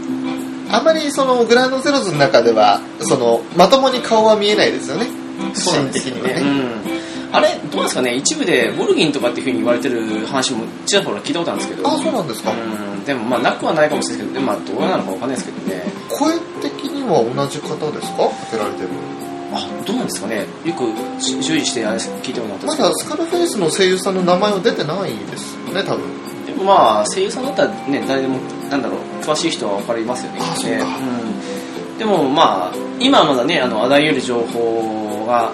[0.73, 5.07] あまりそのグランドゼロズの中ではそのまともに顔は見えないですよね。
[5.55, 6.35] シーン的にはね。
[6.41, 6.83] うん、
[7.33, 8.15] あれどうなんですかね？
[8.17, 11.89] 一部でボルギンとかっていうふうに言われてる話もちらほら聞いたことあるんですけど。
[11.89, 12.53] あそうなんですか？
[12.53, 13.05] うん。
[13.05, 15.83] でもまあなくはないかもしれないですけどでもまあどうなのかわかんないですけどね。
[16.09, 18.29] 声的には同じ方ですか？
[18.51, 18.89] 当てられてる
[19.53, 20.47] あどうなんですかね？
[20.65, 26.05] よくし注意してあれ聞いてもらったまだスカルフェイスの声優さんの名前は出てないですよね多分。
[26.47, 28.39] でもまあ声優さんだったらね誰でも
[28.71, 30.39] なんだろう詳しい人は分かりますよね。
[30.41, 30.85] あそうか。
[30.99, 35.53] うん、でもまあ今はまだねあのあらゆる情報が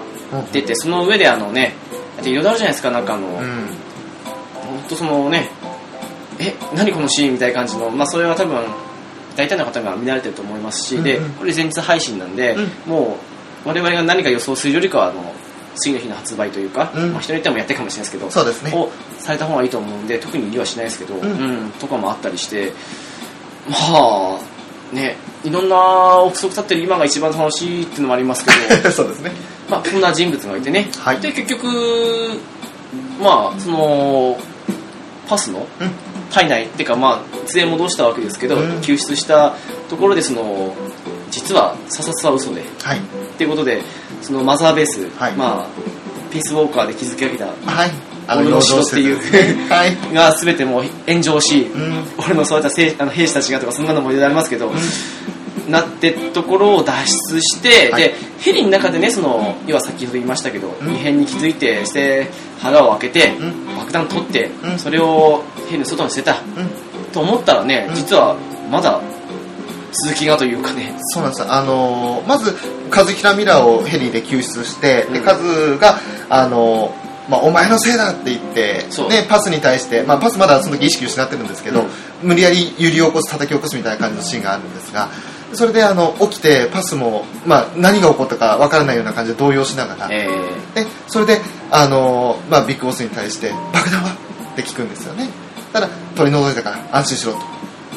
[0.51, 1.73] 出てその上であのね
[2.17, 3.67] だっていろいろあるじゃないですかなんかあの、うん。
[4.53, 5.49] 本当そのね
[6.39, 8.63] え何このシーンみたいな感じのまあそれは多分
[9.35, 11.31] 大体の方が見慣れてると思いますし、でうんうん。
[11.33, 13.17] これ前日配信なんで、うも
[13.65, 15.33] う我々が何か予想するよりかはあの
[15.75, 17.11] 次の日の発売というか、うん。
[17.11, 18.71] まあ、人によってもやってるかもしれないですけどそうですね。
[18.75, 21.21] をされた方がいいと思うんで特に理はしないですけど、ん。
[21.21, 22.73] うんとかもあったりして
[23.69, 24.39] まあ
[24.91, 28.51] ねいろんな憶測立ってる今が一番楽しいっていうのもありますけ
[28.83, 28.89] ど。
[28.91, 29.31] そうですね
[29.69, 31.19] まあこんな人物がいてね、はい。
[31.19, 31.67] で結局
[33.21, 34.37] まあその
[35.27, 35.91] パスのうん。
[36.29, 38.81] 体内っていうかまあ連れ戻したわけですけど、うん。
[38.81, 39.55] 救出した
[39.89, 40.75] ところでその
[41.31, 42.99] 実は査察は嘘ではい。
[42.99, 43.01] っ
[43.37, 43.81] ていうことで
[44.21, 45.33] そのマザーベース、はい。
[45.33, 45.67] まあ
[46.31, 47.53] ピースウォーカーで築き上げたは
[47.85, 47.91] い。
[48.27, 49.17] あ俺の城っていう
[49.71, 50.13] はい。
[50.13, 52.03] が全てもう炎上し、うん。
[52.17, 54.71] 俺のそういった兵あの兵士たちがとかそんなのもいろいろありますけど、
[55.69, 56.93] なってところを脱
[57.33, 58.03] 出して、はい。
[58.03, 58.15] で
[58.47, 60.95] ヘリの中でねその要は先ほど言いましたけど、ん。
[60.95, 62.29] 異変に気づいてして
[62.59, 63.75] 腹を開けて、うん。
[63.75, 64.79] 爆弾取って、うん。
[64.79, 66.39] それをヘリの外に捨てた。
[66.39, 67.11] うん。
[67.11, 67.95] と思ったらね、うん。
[67.95, 68.37] 実は
[68.71, 69.01] まだ
[69.91, 70.95] 続きがというかね。
[71.09, 71.43] そうなんです。
[71.43, 72.55] あのーまず
[72.89, 75.25] 和平ミラーをヘリで救出して、でうん。
[75.25, 81.85] カズがあのーまあ、お前のせいだって言ってね、パスに対して、まあ、パスまだその時意識失ってるんですけど、
[82.23, 85.09] 無理やり揺り起こす叩き起こすみたいな感じのシーンがあるんですが
[85.53, 90.27] それであの起きてパスも、まあ、何が起こったかわからないような感じで動揺しながら、え
[90.75, 94.11] でそれで、あのーまあ、ビッグボスに対して「爆弾は?」
[94.53, 95.29] って聞くんですよね。
[95.71, 97.39] ただ取り除いたから安心しろと。
[97.39, 97.41] っ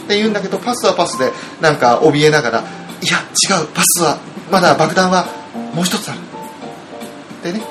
[0.06, 2.64] て言うんだけどパスはパスでなんか怯えながら
[3.00, 3.18] 「いや
[3.58, 4.18] 違うパスは
[4.50, 5.26] まだ爆弾は
[5.72, 6.18] もう一つある」
[7.52, 7.64] でね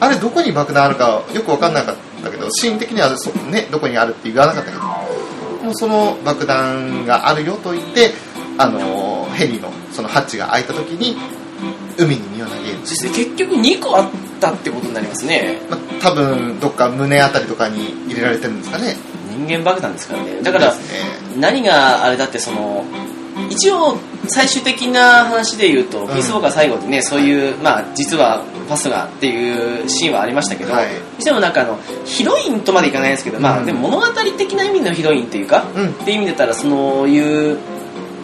[0.00, 4.82] あれどこに爆弾あるかよく分かんなかったけどシーン的にはそ、ね、どこにあるって言わなかったけど
[5.64, 8.12] もうその爆弾があるよと言って、
[8.58, 11.16] あのーヘリのそのハッチが開いた時に
[11.98, 15.58] 海に身を投げるーそして結局2個あったってことになりますね。
[15.70, 18.96] まあ、多分どっか胸あたりとかに入れられてるんですかね。
[19.30, 20.42] 人間爆弾ですからね。
[20.42, 20.80] だからね。
[21.36, 22.84] 何があれだってその
[23.50, 26.08] 一応最終的な話で言うと、ん。
[26.08, 30.86] ピースウォーカー最後でねそういうまあ実はパスがっていうシーンはありましたけど、はい。
[30.86, 33.62] にしてもなんかあのヒロインとまでいかないですけど、まうん。
[33.62, 35.90] あでも物語的な意味のヒロインっていうか、うん。
[35.90, 37.58] っていう意味だったらそういう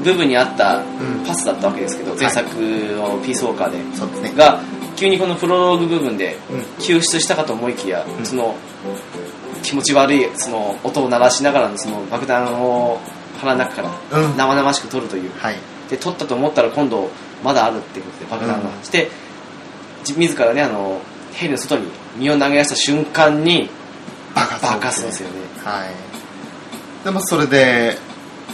[0.02, 1.24] 部分にあったうん。
[1.26, 4.60] パスだったわけですけど、前作のピースウォーカーで、が
[4.96, 6.82] 急にこのプロローグ部分でうん。
[6.82, 8.26] 救出したかと思いきや、うん。
[8.26, 8.54] その
[9.62, 12.98] 気持ち悪いその音を鳴らしながらのその爆弾を
[13.38, 14.36] 腹の中からうん。
[14.36, 15.30] 生々しく取るという。
[15.38, 15.56] はい。
[15.88, 17.10] で取ったと思ったら今度
[17.42, 19.10] まだあるっていうことで爆弾が、うんして
[20.04, 21.00] じ自らねあの
[21.32, 21.86] ヘリの外に
[22.16, 23.68] 身を投げ出した瞬間に
[24.34, 25.34] 爆発爆発するんですよね。
[25.62, 27.04] はい。
[27.04, 27.96] でもそれで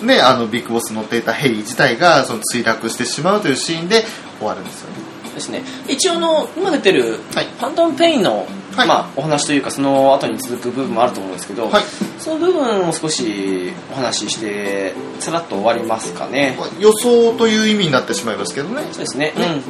[0.03, 4.05] ねあのビッグボス乗っていたヘリ自体がその墜落してしまうというシーンで
[4.39, 5.17] 終わるんですよね。
[5.37, 5.63] ですね。
[5.89, 7.45] 一応の今出てるはい。
[7.45, 8.89] ファントムペインの、はい。
[8.89, 11.85] まあ、お話というかその後に続く部分もあると思うんですけど、はい。
[12.19, 16.57] その部分を少しお話ししてさらっと終わりますかね。
[16.59, 18.83] まあ予想という意味になってしまいますけどね。
[18.91, 19.33] そうですね。
[19.37, 19.63] ね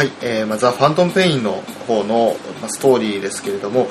[0.00, 3.86] はい、えーまあ、ザ・ファントム・ペインの方の、まあ、ストーリーですけれども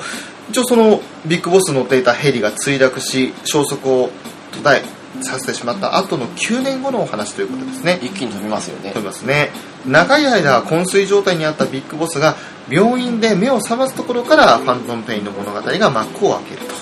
[0.48, 4.10] 一応そのビッグボス乗っていたヘリが墜落し消息を
[4.50, 4.82] 途絶
[5.20, 8.00] えさせてしまった後の9年後のお話ということですね。
[8.02, 8.90] 一気に飛びますよね。
[8.90, 9.50] 飛びますね。
[9.86, 12.34] 長い間昏睡状態にあったビッグボスが
[12.68, 16.74] 病院で目を覚ますところからファントム・ペインの物語が幕を開けると。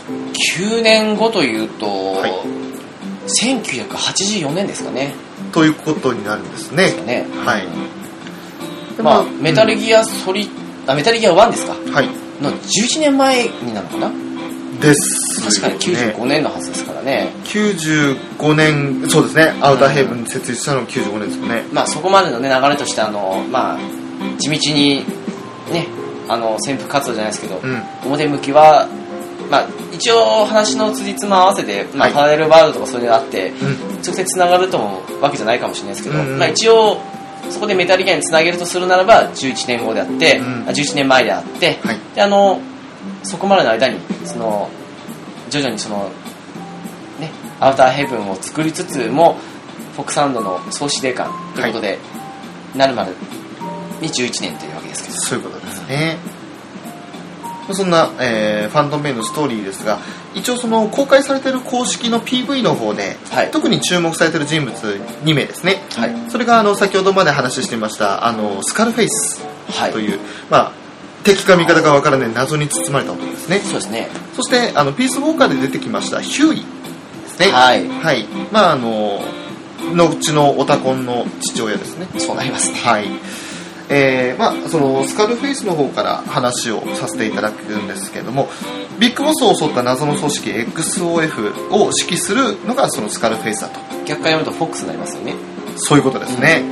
[0.57, 1.87] 9年後というと、
[2.27, 2.33] い。
[3.45, 5.13] 1984年ですかね。
[5.53, 6.93] ということになるんですね。
[7.05, 7.27] ね。
[7.45, 7.63] はい。
[7.63, 7.69] で
[9.03, 10.49] まあ、メタルギアソリ
[10.87, 11.73] あメタルギア1ですか？
[11.93, 12.09] はい。
[12.43, 14.13] の11年前になるのかな？
[14.81, 17.33] です確かにね95年のはずですからね。
[17.45, 19.55] 95年そうですね。
[19.61, 21.65] アウターヘイブン設立したのが95年ですよね。
[21.73, 23.79] まあそこまでのね流れとしてあのまあ
[24.39, 25.05] 地道に
[25.73, 25.87] ね
[26.29, 27.83] あの潜伏活動じゃないですけど、うん。
[28.05, 28.87] 表向きは
[29.51, 32.13] まあ一応話の辻褄合わせで、まあはい。
[32.15, 34.01] パラレルワールドとかそれがあって、うん。
[34.05, 36.39] 直接つながるともわけじゃないかもしれないですけど、うんうん。
[36.39, 36.99] まあ、一応
[37.51, 40.69] そこでメタルギアにつなげるとするならば11年後であって、うん。
[40.69, 41.99] あ11年前であって、はい。
[42.15, 42.61] であの
[43.23, 44.69] そこまでの間にその
[45.51, 46.11] 徐々にその
[47.21, 47.31] ね
[47.61, 49.37] アウターヘブンを作りつつも
[49.95, 51.99] フォックサウンドの総司令官ということで、
[52.77, 53.13] なるまで
[54.01, 55.17] に11年というわけですけど。
[55.17, 56.17] そういうことですね
[57.75, 59.99] そんな、えーファントムペインのストーリーですが
[60.35, 63.51] 一応その公開されている公式の PV の方で、はい。
[63.51, 65.83] 特に注目されている人物2名ですね。
[65.97, 66.31] はい。
[66.31, 69.93] それがあの先ほどまで話していましたあのスカルフェイスはい。
[69.93, 70.19] という、
[70.51, 70.73] まあ
[71.25, 73.59] 敵か味方か分からない謎に包まれた男ですね。
[73.61, 74.09] そうですね。
[74.35, 76.65] そしてあのピースウォーカーで出てきましたヒューイで
[77.29, 77.51] すね。
[77.51, 77.89] はい。
[77.89, 78.27] はい。
[78.53, 79.21] まああの
[79.95, 82.07] 後のオタコンの父親ですね。
[82.19, 82.79] そうなりますね。
[82.79, 83.07] はい
[83.91, 88.49] えーまあ、そのスカルフェイスの方から話をさせていただくんですけども
[88.99, 93.81] ビッグボスを襲った謎の組織 XOF を指揮するのがそのスカルフェイスだと。
[94.05, 95.35] 逆から読むとフォックスになりますよね。
[95.77, 96.65] そういうことですね、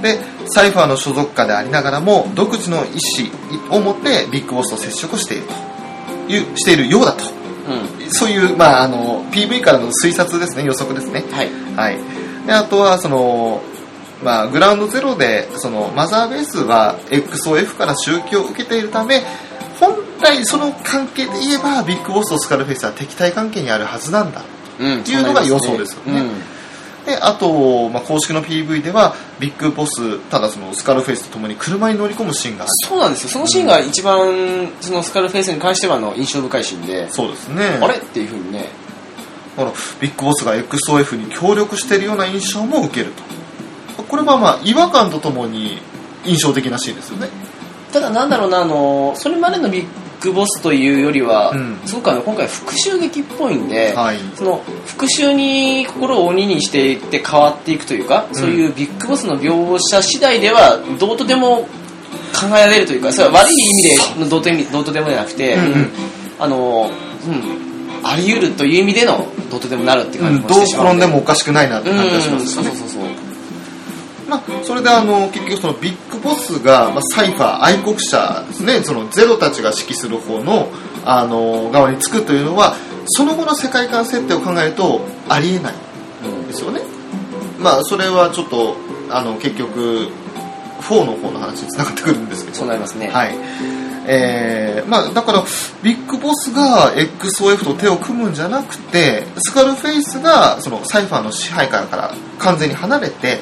[0.00, 2.88] でサイファーの所属下でありながらも独自の意
[3.68, 5.74] 思を持ってビッグボスと接触していると。
[6.28, 7.24] いうしているようだと。
[7.24, 8.10] うん。
[8.10, 10.64] そういう、まあ、あの PV からの推察ですね。
[10.64, 11.24] 予測ですね。
[11.30, 11.50] はい。
[11.76, 11.98] はい、
[12.46, 13.62] であとはその、
[14.24, 19.22] まあ、グラウンドゼロでそのマザーベースは XOF から宗教を受けているため
[19.78, 24.42] 本来その関係で言えばビッグボスとスカルフェイスは敵対関係にあるはずなんだ。
[24.80, 26.20] うんっていうのが予想ですよね。
[26.20, 26.30] うん
[27.04, 32.72] であと、まあ、公式の PV ではビッグボスただそのスカルフェイスとともに車に乗り込むシーンがある。
[32.88, 33.28] そうなんですよ。
[33.28, 37.78] そのシーンが一番そのスカルフェイスに関してはあの印象深いシーンでそうですね。
[37.82, 37.96] あれ？
[37.96, 38.70] っていうふうにね。
[39.54, 43.22] このビッグボスが XOF に協力しているような印象も受けると
[44.02, 45.78] これはまあ違和感とともに
[46.24, 47.28] 印象的なシーンですよね。
[47.92, 49.86] ただなんだろうなあのそれまでのビッ
[50.20, 51.78] グボスというよりは、うん。
[51.84, 54.18] すごくあの今回復讐劇っぽいんで、はい。
[54.34, 61.68] その復讐に心を鬼にしていって変わっていくというか、そういうビッグボスの描写次第ではどうとでも
[62.34, 65.90] 考えられるというかそれは悪い意味でのどうとどうとでもじゃなくて、うんうん。
[66.38, 66.90] あの、
[67.26, 70.94] うん、あり得るという意味でのどうとでもなるって感じもどうしてしまう。
[70.94, 70.98] ん。
[70.98, 72.70] で転んでもおかしくないなってうん感じがしますよね。
[72.70, 73.13] そうそうそうそう
[74.36, 78.82] まあ、それであの結局そのビッグボスが、まあ、サイファー愛国者ですね。
[78.82, 80.70] そのゼロたちが指揮する方の
[81.04, 82.74] あの側につくというのは
[83.06, 85.74] その後の世界観設定を考えるとありえない
[86.24, 86.80] うんですよね。
[87.58, 88.76] まあそれはちょっと
[89.10, 90.08] あの結局
[90.80, 92.56] 4の方の話につながってくるんですけど。
[92.56, 95.44] そうなりますね、はいえーまあ、だから
[95.82, 103.38] ビッグボスが XOF と手を組むんじゃなくてスカルフェイスがそのサイファーの支配下から完全に離れて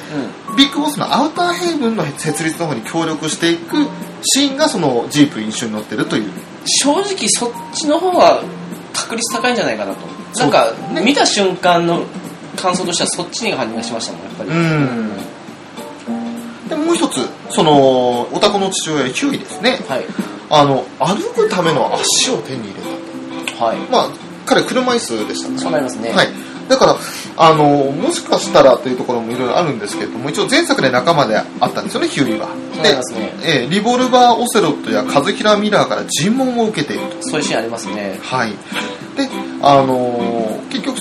[0.49, 0.55] うん。
[0.55, 3.87] ビッグボスのアウターヘイブンの設立の方に協力していく
[4.21, 6.29] シーンがそのジープ印象に乗ってるという。
[6.65, 8.41] 正直そっちの方が
[8.93, 9.99] 確率高いんじゃないかなと。
[10.33, 12.03] そなうんか、見た瞬間の
[12.55, 14.49] 感想としてはそっちに感じがしましたもんやっぱり。
[14.49, 15.11] うん。
[16.69, 19.79] でもう一つそのオタクの父親ヒューイですね。
[19.87, 20.05] はい
[20.49, 23.65] あの歩くための足を手に入れた。
[23.65, 23.77] はい。
[23.91, 24.09] まあ
[24.45, 26.11] 彼車椅子でしたねそうなりますね。
[26.11, 26.27] はい、
[26.67, 26.95] だから
[27.37, 32.47] あのもしかしたらというところもいろいろあるんですけれども一応前作で仲間であったんですよねヒューリーは。
[32.73, 33.33] そうなりますね。
[33.43, 37.17] えーリボルバー・オセロットやカズヒラ・ミラーから尋問を受けていると。
[37.21, 38.19] そういうシーンありますね。
[38.21, 38.51] はい。
[38.51, 39.29] で
[39.61, 40.42] あのー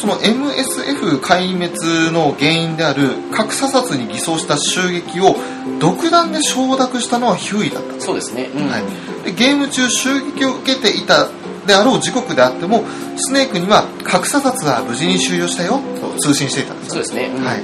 [0.02, 5.36] その MSF 壊滅の原因である核査察に偽装した襲撃を
[5.78, 8.00] 独断で承諾したのはヒューイだった。
[8.00, 8.50] そうですね。
[8.52, 8.82] うん、はい、
[9.24, 11.28] でゲーム中襲撃を受けていた
[11.68, 12.82] であろう時刻であっても
[13.16, 17.04] スネークには核査察は無事に終了したよと通信していたんですよ。
[17.04, 17.44] そうですね、うん。
[17.44, 17.62] はい、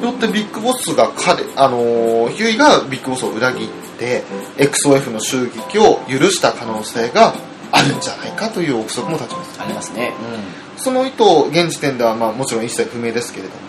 [0.00, 4.22] でよってビッグボスが彼、あのーヒューイがビッグボスを裏切って
[4.58, 7.34] XOF の襲撃を許した可能性が
[7.72, 9.60] あるんじゃないかという憶測も立ちます。
[9.60, 10.12] ありますね
[10.82, 13.60] その意図現時点ではまあもちろん一切不明ですけれども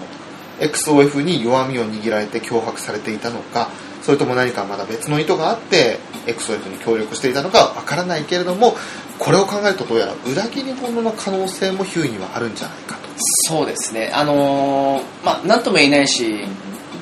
[0.60, 3.69] XOF に弱みを握られて脅迫されていたのか
[4.02, 8.76] それとも何かまだ別の意図があって XOF に協力していたのかわからないけれども
[9.19, 13.10] これを考えるとどうやら裏切り者の可能性もヒューイにはあるんじゃないかと。
[13.17, 14.12] そうですね。
[14.13, 16.43] あのーまあなんとも言えないし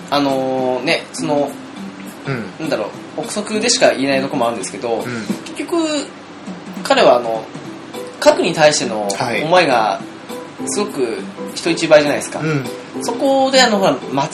[0.09, 1.49] あのーねその
[2.27, 2.45] うん。
[2.59, 5.03] なんだろう憶測でしか言えないところもあるんですけど、うん。
[5.45, 6.05] 結局
[6.83, 7.45] 彼はあの
[8.21, 9.43] 核に対してのはい。
[9.43, 9.99] 思いが
[10.67, 11.17] すごく
[11.53, 12.63] 人一倍じゃないですか、うん。
[13.03, 14.29] そこであのほら間違っ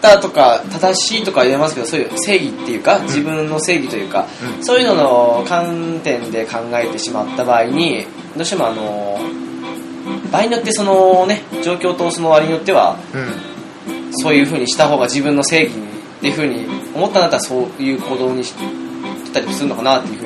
[0.00, 4.26] たとか正しいとか言えますけどそういう正義っていうか自分の正義というか、
[4.58, 4.64] うん。
[4.64, 9.20] そういうのの観点で考えてしまった場合にどうしてもあの
[10.32, 13.56] 場合によってそのね状況とその割によってはうん。
[14.18, 18.54] そういう風にした方が自分の正義っていう風に思ったんだったらそういう行動にし
[19.32, 20.25] たりするのかなっていう風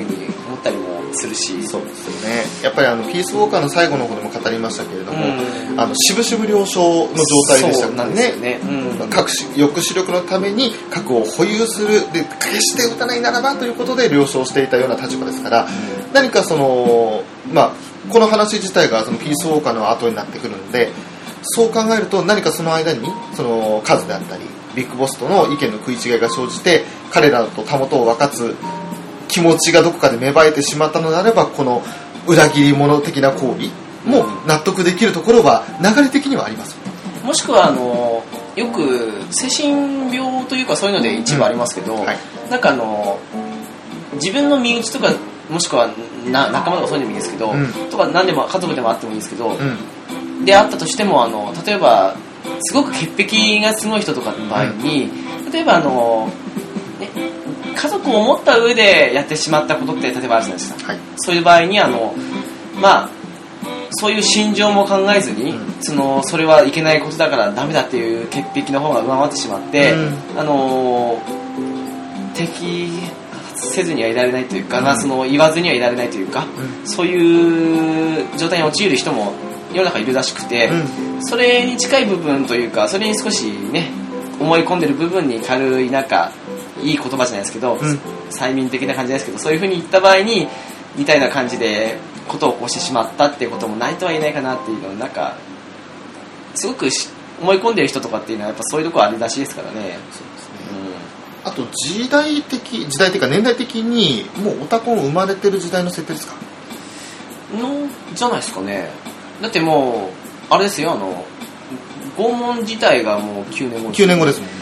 [1.13, 1.67] するし。
[1.67, 2.43] そうですよね。
[2.63, 5.79] やっぱりあのピースウォーカーの最後の方でも語りましたけれども、うん。
[5.79, 8.31] あの渋々了承の状態でしたからね。
[8.41, 9.09] ね、うん。
[9.09, 15.67] 核し抑止力のために核を保有するで決して撃たないならばということで了承していたような立場ですから
[16.13, 17.71] 何かそのまあ
[18.09, 20.89] この話自体がそのピースウォーカーの後になってくるので
[21.43, 24.43] そう考えると何かその間にその数であったり
[24.75, 28.55] ビッグボスとの意見の食い違いが生じて彼らとたもとを分かつ
[29.31, 31.81] 気持ちがどこかで芽生えてしまったのであればこの
[32.27, 33.69] 裏切り者的な行為
[34.07, 36.75] も納得できるところは流れ的にはあります。
[37.23, 38.23] もしくはあの
[38.55, 42.17] よく精神病というかそういうので一部ありますけど、うんはい。
[42.49, 43.19] なんかあの
[44.13, 45.09] 自分の身内とか
[45.49, 45.87] もしくは
[46.31, 47.71] な仲間とかそういうのもいいですけど、うん。
[47.89, 50.45] とか何でも家族でもあってもいいですけど、うん。
[50.45, 52.15] であったとしてもあの例えば
[52.59, 55.09] すごく潔癖がすごい人とかの場合に、
[55.51, 56.33] 例えばあの、ね、
[57.81, 60.91] 家族を持った上でやってしまったことって例えばあるじゃないですか。
[60.91, 60.99] はい。
[61.17, 62.13] そういう場合にあの
[62.79, 63.09] まあ
[63.89, 65.81] そういう心情も考えずに、うん。
[65.81, 69.95] そのそれはいけないことだからダメだっていう潔癖の方が上回ってしまって、う
[70.37, 71.19] あの
[72.35, 74.83] 摘発せずにはいられないというか、うん。
[74.85, 76.45] まあ、その言わずにはいられないというか、
[76.85, 79.33] そういう状態に陥る人も
[79.73, 81.23] 世の中いるらしくて、うん。
[81.23, 83.89] それに近い部分というかそれに少しね
[84.39, 86.31] 思い込んでる部分に軽いなんか
[86.83, 87.99] いい言葉じゃないですけど、うん。
[88.29, 90.47] 催眠的な感じですけどそういう風に言った場合に
[90.95, 95.35] みたいな感じでことを起こしてしまったっていうこともないとは言えないかなっていうのをなんか
[96.55, 97.09] すごくし
[97.41, 99.97] 思い込んでる人とかっていうのはやっぱそういうところありらしいですからね。
[101.43, 106.35] あと時代的時代的か年代的にもうオタコン生まれてる時代の設定ですか？
[107.53, 108.89] うんのじゃないですかね。
[109.41, 110.11] だっても
[110.49, 111.25] うあれですよあの
[112.15, 114.53] 拷問自体がもう9年後です9年後ですもんね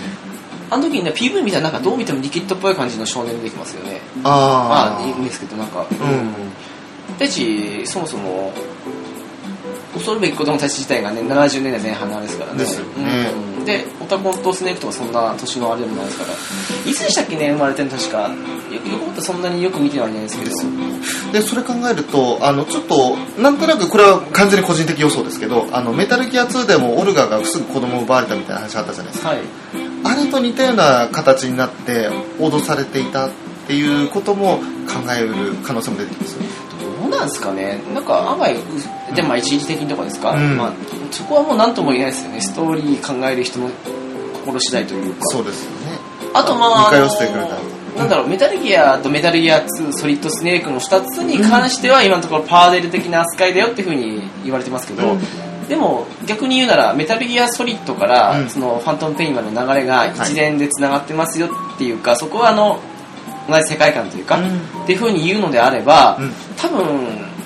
[0.70, 4.02] あの時にね PV 見たらなんかどう見てもリキッドっぽい感じの少年出てきますよね。
[4.24, 5.86] あまあいいんですけどなんか。
[5.90, 6.34] うん。
[7.18, 8.54] ペチそもそも
[9.94, 12.60] 恐るべき子供たち自体がね70年代前半のあれですからね。
[12.60, 13.32] ですよね。
[13.58, 16.34] うん、でオタコンとスネークとかそんな年のあれでもないですから。
[16.92, 18.30] いつでしたっけね生まれてるの確か。
[18.30, 21.32] よくよくもってそんなによく見てはいないんですけど。
[21.34, 29.30] でそれ考えるとあのちょっとなんとなくこれは完全に個人的予想ですけどあのメタルギア2でもオルガがすぐ子供を奪われたみたいな話あったじゃないですか。
[29.30, 32.10] はいあれと似たような形になって
[32.40, 33.32] 脅されていたっ
[33.68, 34.58] ていうことも
[34.88, 36.38] 考えうる可能性も出てきます
[37.02, 37.80] どうなんですかね？
[37.94, 38.60] なんか案外う
[39.16, 40.58] でもまあ一時的にとかですか、うん。
[40.58, 40.74] まあ、
[41.12, 42.42] そこはもう何とも言えないですよね。
[42.42, 43.70] ストーリー考える人の
[44.34, 45.20] 心次第というか。
[45.22, 45.98] そうですよね。
[46.34, 46.92] あとまあ、
[47.98, 55.20] なんだろう、メタルギアとメタルギア2、ソリッドスネークの2つに関しては、今のところパーデル的な扱いだよっていうふうに言われてますけど、うん
[55.70, 58.50] でも逆に言うなら、メタルギアソリッドから、うん。
[58.50, 62.80] そのファントムペインまでの流れが一連でつながってますよっていうか、そこはあの、
[63.48, 64.58] 同じ世界観というか、うん。
[64.84, 66.32] っていうふうに言うのであれば、うん。
[66.58, 66.84] 多分、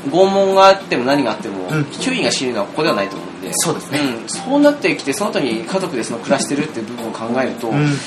[0.10, 1.86] 拷問があっても何があっても、うん。
[1.92, 4.00] 周囲が死ぬのはここではないと思うんで、そうですね。
[4.00, 7.98] うん、そうなってきて、その後に家族でその暮らしてるっていう部分を考えると、うん。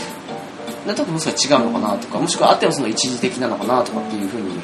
[0.86, 4.60] なんとなくもしか違うのかなとかもしくはあってもその一時的なのかなとかっていうふうに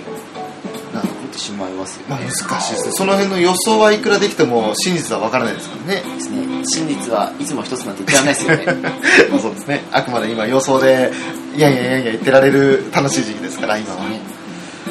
[0.92, 2.92] なってしまいますよまあ、ね難しいですね。
[2.92, 6.02] その辺の予想はいくらできても真実は分からないですからね。
[6.14, 6.64] ですね。
[6.64, 8.82] 真実はいつも一つなんて言ってらんないですよね。
[9.30, 9.84] ま あそうですね。
[9.90, 11.12] あくまで今予想で
[11.56, 14.20] いやいやいやいや言ってられる楽しい時期ですから今はね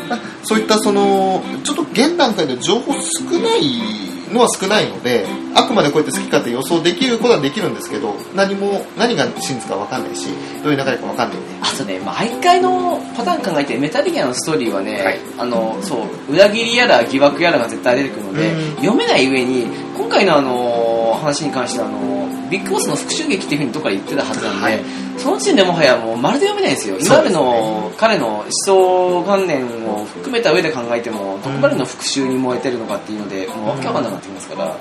[0.10, 10.28] まあそういったそのちょっと現段階で情報少ないのは少ないのであくまでこうやって好き勝手予想できることはできるんですけど何も何が真実か分かんないし
[10.64, 11.52] どういう流れか分かんないんで。
[11.62, 15.20] あとね毎回のパターン考えてメタルギアのストーリーはね、はい。
[15.38, 18.76] あのそう裏切りやら疑惑やらが絶対出てくるので、うん。
[18.78, 19.66] 読めない上に
[19.98, 22.21] 今回のあの話に関してはあの
[22.52, 24.80] ビッグボスの復讐劇っていうふうにどっかで言ってたはずなんで、はい。
[25.18, 34.78] その時点でもはやもうまるで読めないんですよ今までの彼の思想観念を含めた上で考えてもどこまでの復讐に燃えてるのかっていうのでもうわけわかんなくなってきますから、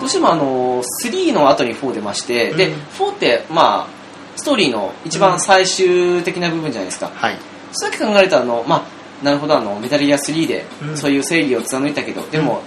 [0.00, 3.88] どうしてもあの3の後に4出まして、でうん4ってまあ
[4.36, 7.38] ストーリーの一番最終的な部分じゃないですか、はい。
[7.72, 10.96] そうやって考えるとあのまあなるほどあのメタルギア3でうん。
[10.96, 12.62] そういう正義を貫いたけど、でも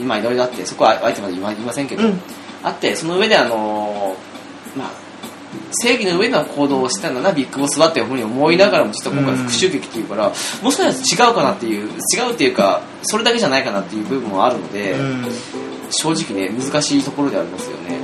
[0.00, 2.20] 今いろいろあってそこはあえてまで言いま言いませんけど、うん
[2.64, 4.16] あってその上であの
[4.76, 4.90] まあ
[5.80, 10.28] 正義の上の行動をしたんだなビッグボスはっていうふうに思いながらも実は今回復讐劇っていうから、
[10.62, 15.24] もしかしたら違うかなっていう違うっていうかそれだけじゃないかなっていう部分もあるので、うん。
[15.90, 18.00] 正直ね難しいところでありますよね。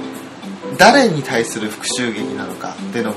[0.78, 3.16] 誰に対する復讐劇なのかっていうのも、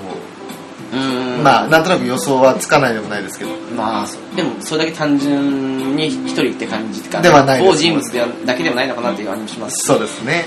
[0.93, 1.43] うん。
[1.43, 3.51] まあなんとなく予想はつかないでもないですけど。
[3.75, 9.86] まあでもそれだけ単純に一人って感じかではない某人物ではだけではないのかなっていう感じもします。
[9.86, 10.45] そうですね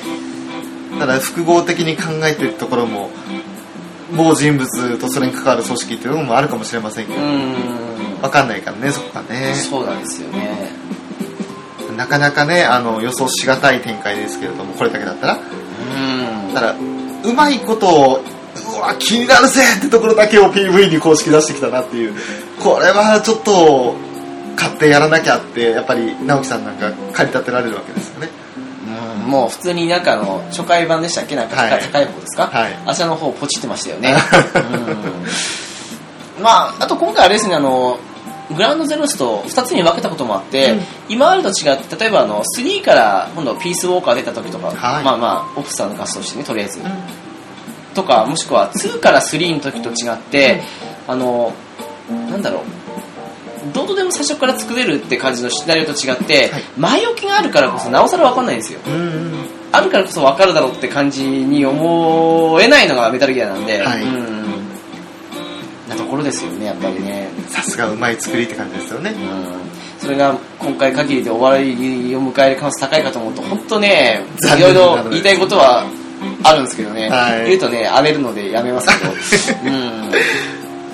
[0.99, 3.11] ただ複合的に考えているところも
[4.17, 7.55] 某人物とそれに関わる組織っていうのもあるかもしれませんけどうん。
[8.21, 9.55] 分かんないからねそこがね。
[9.55, 10.71] そうなんですよね。
[11.97, 15.35] なかなかねあの予想しがたい展開ですけれどもこれだけだったら。
[15.35, 16.55] うん。
[16.55, 16.75] ただ
[17.25, 18.21] うまいことを
[18.77, 22.15] うわ気になるぜってところだけを PV に公式出してきたなっていう。
[22.63, 23.95] これはちょっと
[24.57, 28.31] 買ってやらなきゃってやっぱり直樹さんなんか駆り立てられるわけですよね。
[28.41, 28.46] うん
[29.27, 31.37] もう普通になんかあの初回版でしたっけ？
[31.37, 32.79] なんか高い,、方ですか、はい。
[32.87, 34.15] あちらの方ポチってましたよね。
[36.37, 36.43] うん。
[36.43, 37.99] まああと今回あれですねあの
[38.55, 40.81] グランドゼロスと2つに分けたこともあって、うん。
[41.09, 45.05] 今までと違って例えばあの3から今度ピースウォーカー出た時とか、はい。
[45.05, 46.81] まあまあオフィサーのガスとしてねとりあえず、
[47.95, 50.63] とかもしくは2から3の時と違って、
[51.09, 51.53] あの
[52.09, 52.63] なんだろう
[53.73, 56.63] どうとでも最初から作れるって感じのシナリオと違って、はい。
[56.77, 58.81] 前置きがあるからこそなおさら分かんないんですよ。
[59.73, 64.03] あるからこそ分かるだろうって感じに思えないのがメタルギアなんで、はい。
[64.03, 64.37] うん。
[65.89, 69.11] なところですよねやっぱりね、さすがうまい作りって感じですよね。
[69.11, 75.87] うん、それが今回限りで終わりを迎える可能性高いかと思うと本当ね残いろいろ言いたいことは
[76.43, 77.47] あるんですけどね、はい。
[77.47, 79.13] 言うとね荒れるのでやめますけど、
[79.71, 80.13] うん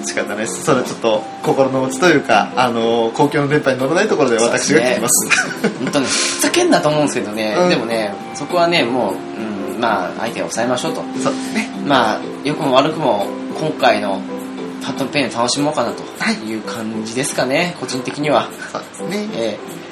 [0.04, 0.64] 仕方ないです。
[0.64, 5.30] それはちょっと心の内というかあの公共の電波に乗らないところで私が聞きます。
[5.78, 7.70] 本当ねふざけんなと思うんですけどね、うん。
[7.70, 9.14] でもねそこはねもう、
[9.74, 11.02] うん、まあ相手を抑えましょうと。
[11.22, 11.70] そうですね。
[11.86, 13.26] まあ良くも悪くも
[13.58, 14.20] 今回の
[14.80, 16.02] ファットンペインを楽しもうかなと。
[16.18, 16.34] はい。
[16.44, 19.28] いう感じですかね、個人的には、そうですね。
[19.34, 19.82] ええ。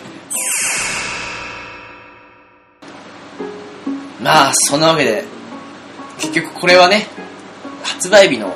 [4.23, 5.25] まあそんなわけで
[6.19, 7.07] 結局これはね
[7.83, 8.55] 発売日の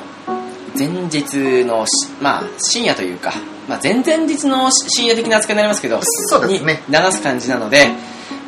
[0.77, 3.33] 前日のしまあ深夜というか、
[3.67, 6.81] まあ、前々日の深夜的な扱いになりますけどそうですね。
[6.87, 7.87] に流す感じなので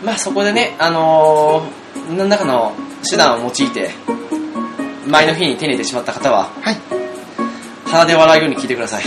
[0.03, 2.73] まあそこでねあのー何らかの
[3.09, 3.89] 手段を用いて
[5.07, 6.77] 前の日に手に入れてしまった方ははい。
[7.85, 9.03] 鼻で笑うように聞いてください。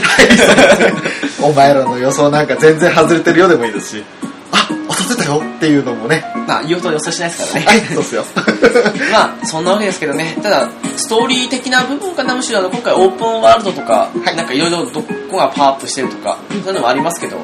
[1.42, 4.04] お前らの予想なんか全然外れてるようでもいいですし
[4.52, 6.24] あ当たってたよっていうのもね。
[6.46, 7.66] まあ言うと予想しないですからね。
[7.66, 8.24] はいそうっすよ。
[9.12, 10.36] まあそんなわけですけどね。
[10.42, 14.36] ただストーリー的な部分かなむしろあの今回オープンワールドとか、はい。
[14.36, 17.38] なんかいろいろどこがパワーアップしてるとか、そういうのもありますけど、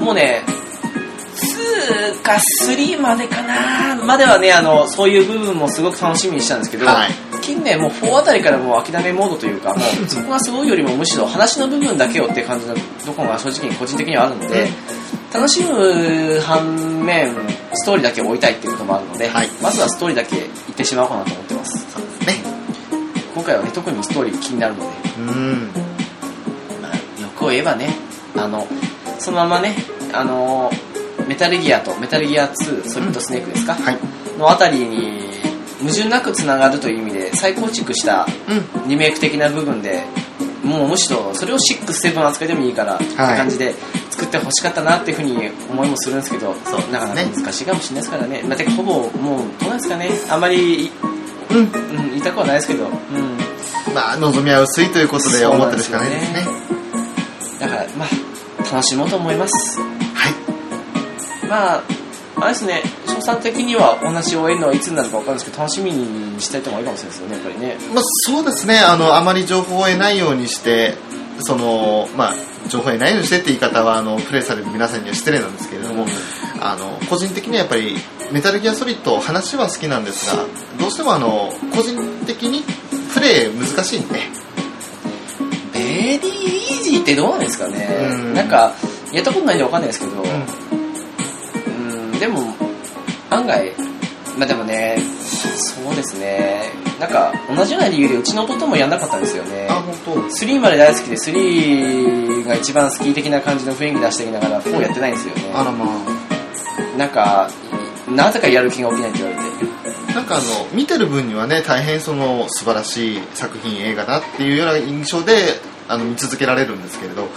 [0.00, 0.42] もうね
[1.78, 7.10] 2か3までかなまではねあのそういう部分もすごく楽しみにしたんですけど、はい。
[7.42, 14.68] 近年もう4あたりからもう諦めモードというかもうそこがすごいよりもむしろ話の部分だけをって感じのところが正直に個人的にはあるので、
[15.32, 17.34] 楽しむ反面
[17.72, 19.48] ストーリーだけ置いたいっていうこともあるので、はい。
[19.62, 21.92] まずはストーリーだけ行ってしまおうかなと思ってます。
[21.92, 22.34] そうですね。
[23.34, 24.86] 今回はね特にストーリー気になるので、
[25.18, 25.70] うん。
[26.82, 27.94] まあ、欲を言えばね
[28.36, 28.66] あの
[29.18, 29.74] そのままね
[30.12, 30.70] あの
[31.28, 33.98] メタルギアとメタルギア2ソリッドスネークですか、はい。
[34.38, 35.20] のあたりに
[35.80, 38.88] 矛盾なくつながるという意味で再構築したうん。
[38.88, 40.04] リメイク的な部分で
[40.64, 43.74] もうむしろそれを67扱いでもいいからって感じで
[44.10, 50.10] 作ってほしかったなっていうふうに思いもするんですけど、そうなかなか難しいかもしれないですからね、まあ、ほぼもうどうなんですかね。
[50.30, 50.90] あんまり、
[51.50, 51.58] うん。
[51.58, 52.92] うん、言いたくはないですけど、うん、
[53.94, 56.46] まあ望みは薄いということで思ってるしかないですね。
[57.60, 59.80] だからまあ楽しもうと思います。
[59.80, 59.97] はい
[61.48, 61.82] まあ
[62.40, 67.76] あれですね賞賛的にはお話を終えるのはいつになるか分かるんですけど楽しみにしたいともいいかもしれないですよねやっぱりね。
[67.94, 68.78] まあ、そうですね。
[68.78, 70.94] あのあまり情報を得ないようにして
[71.40, 72.34] そのまあ
[72.68, 76.06] 情報を得ないようにしてって言い方はあのプレイされる皆さんには失礼なんですけれども、
[76.60, 77.96] あの個人的にはやっぱり
[78.32, 80.44] メタルギアソリッド話は好きなんですが
[80.78, 81.96] どうしてもあの個人
[82.26, 82.62] 的に
[83.14, 84.20] プレイ難しいんで。
[85.72, 87.88] ベリーイージーってどうなんですかね。
[88.10, 88.34] うん。
[88.34, 88.72] なんか
[89.12, 90.67] やったことないんで分かんないですけどうん
[92.18, 92.54] でも
[93.30, 93.72] 案外
[94.38, 94.98] まあでもね
[95.58, 96.62] そうですね。
[97.00, 99.66] なんか同じような理由でうちの弟もやんなかったんですよね。
[99.70, 100.14] あ本当。
[100.28, 105.52] 3まで大好きで3が一番好き的な感じの雰囲気出してきながら4やってないんですよね。
[105.54, 106.98] あらまあ。
[106.98, 107.50] なんか
[108.08, 110.14] なぜかやる気が起きないって言われて。
[110.14, 117.28] なんかあの見てる分にはね大変その素晴らしい作品映画だっていうような印象であの見続けられるんですけれど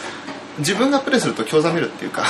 [0.60, 2.24] 自分がプレイすると興ざめるっていうか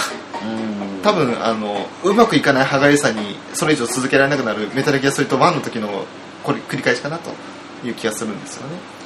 [0.43, 1.01] うん。
[1.03, 6.05] 多分あのうまくいかない歯がゆさにそれ以上続けられなくなるメタルギアソリッド1の時の
[6.43, 7.31] これ繰り返しかなと
[7.85, 9.01] いう気がするんですよね。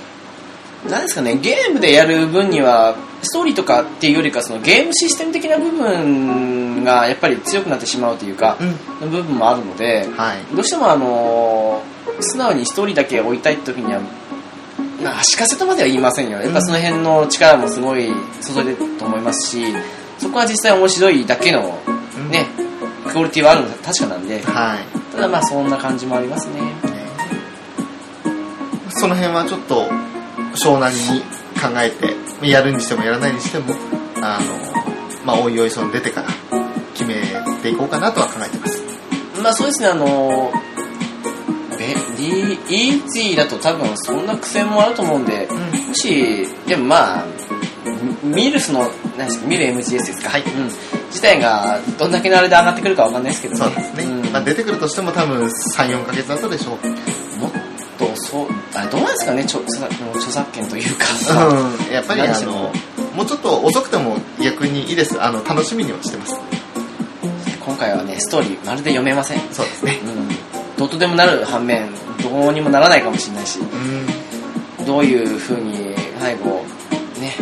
[0.89, 8.57] なんですかねゲームでやる分にはストーリーとかっていうよりかそのゲームシステム的な部分がやっぱり強くなってしまうというか、
[9.01, 9.09] うん。
[9.11, 10.55] 部分もあるのではい。
[10.55, 11.81] どうしてもあの
[12.19, 14.01] 素直にストーリーだけ置いたい時には
[15.03, 16.39] まあ足かせとまでは言いませんよ。
[16.41, 19.65] やっぱその辺の力もすごい注いでると思いますし
[20.17, 21.79] そこは実際面白いだけの
[22.17, 22.45] うんね
[23.11, 24.41] クオリティはあるのは確かなんで。
[24.41, 24.79] はい。
[25.11, 26.61] ただまあそんな感じもありますね。
[28.89, 29.89] その辺はちょっと
[30.55, 31.21] 小なりに
[31.61, 33.75] 考えてやるにしてもやらないにしても
[34.21, 36.29] あのまあおいおいその出てから
[36.93, 37.15] 決め
[37.61, 38.81] ていこうかなとは考えてます。
[39.41, 40.51] まあそうですね、あの
[41.91, 45.47] イージーだと多分そんな苦戦もあると思うんで、
[45.87, 47.25] もし、でもまあ、
[48.23, 50.41] ミルスの、何ですか、ミル MGS ですか、はい。
[50.41, 50.65] うん、
[51.07, 53.59] 自体がどんだけのあれで上がってくるかわかんないですけどね。
[53.59, 54.31] そうですね、ん。
[54.31, 57.39] まあ、出てくるとしても多分34ヶ月後でしょう。
[57.39, 57.51] もっ
[57.97, 61.05] とそう、あどうなんですかね、著著作著作権というか。
[61.47, 61.93] うん。
[61.93, 62.71] やっぱりあの
[63.15, 65.21] もうちょっと遅くても逆にいいです。
[65.21, 66.35] あの楽しみにはしてます。
[67.59, 69.39] 今回はね、ストーリーまるで読めません。
[69.51, 69.99] そうですね。
[70.03, 70.44] うん。
[70.77, 71.89] どうとでもなる反面、
[72.21, 73.59] どうにもならないかもしれないし。
[73.59, 74.25] うん
[74.85, 76.63] どういう風に最後
[77.19, 77.33] ね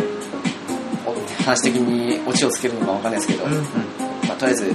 [1.06, 3.52] お話的にオチをつけるのかわかんないですけど、うん。
[4.26, 4.74] まあ、とりあえず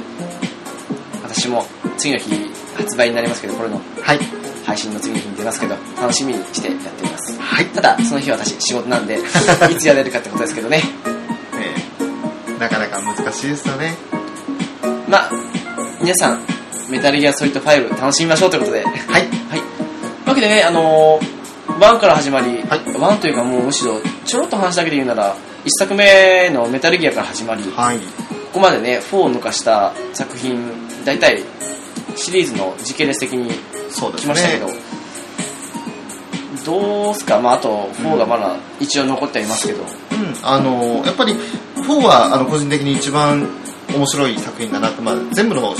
[1.23, 1.65] 私も
[1.97, 2.29] 次の日
[2.75, 4.19] 発売になりますけどこれのはい。
[4.65, 7.39] 配信の次の日に出ますけど楽しみにしてやっています。
[7.39, 10.83] はい、ただその日は私仕事なんで いつやれるかってことですけどね。
[11.55, 11.75] え。
[12.51, 13.97] ーなかなか難しいですよね。
[15.07, 15.31] まあ
[15.99, 16.58] 皆さん
[16.89, 18.83] メタルギアソリッド5楽しみましょうということで。
[18.83, 18.95] はい。
[19.03, 19.21] はい。
[19.21, 19.27] とい
[20.25, 22.79] うわけでねあのー、1から始まり、はい。
[22.79, 25.35] 1というかもうむしろちょろっと話だけで言うなら
[25.65, 27.99] 1作目のメタルギアから始まり、はい。
[27.99, 28.03] こ
[28.53, 30.71] こまでね4を抜かした作品
[31.05, 31.43] 大体
[32.15, 33.51] シリーズの時系列的に
[33.91, 34.73] そうです来ましたけど、ね
[36.65, 37.39] どうすか？
[37.39, 39.87] まああと4がまだ一応残ってはいますけど、うん。
[40.43, 43.47] あのやっぱり4はあの個人的に一番
[43.95, 45.73] 面白い作品だなと、まあ、全部の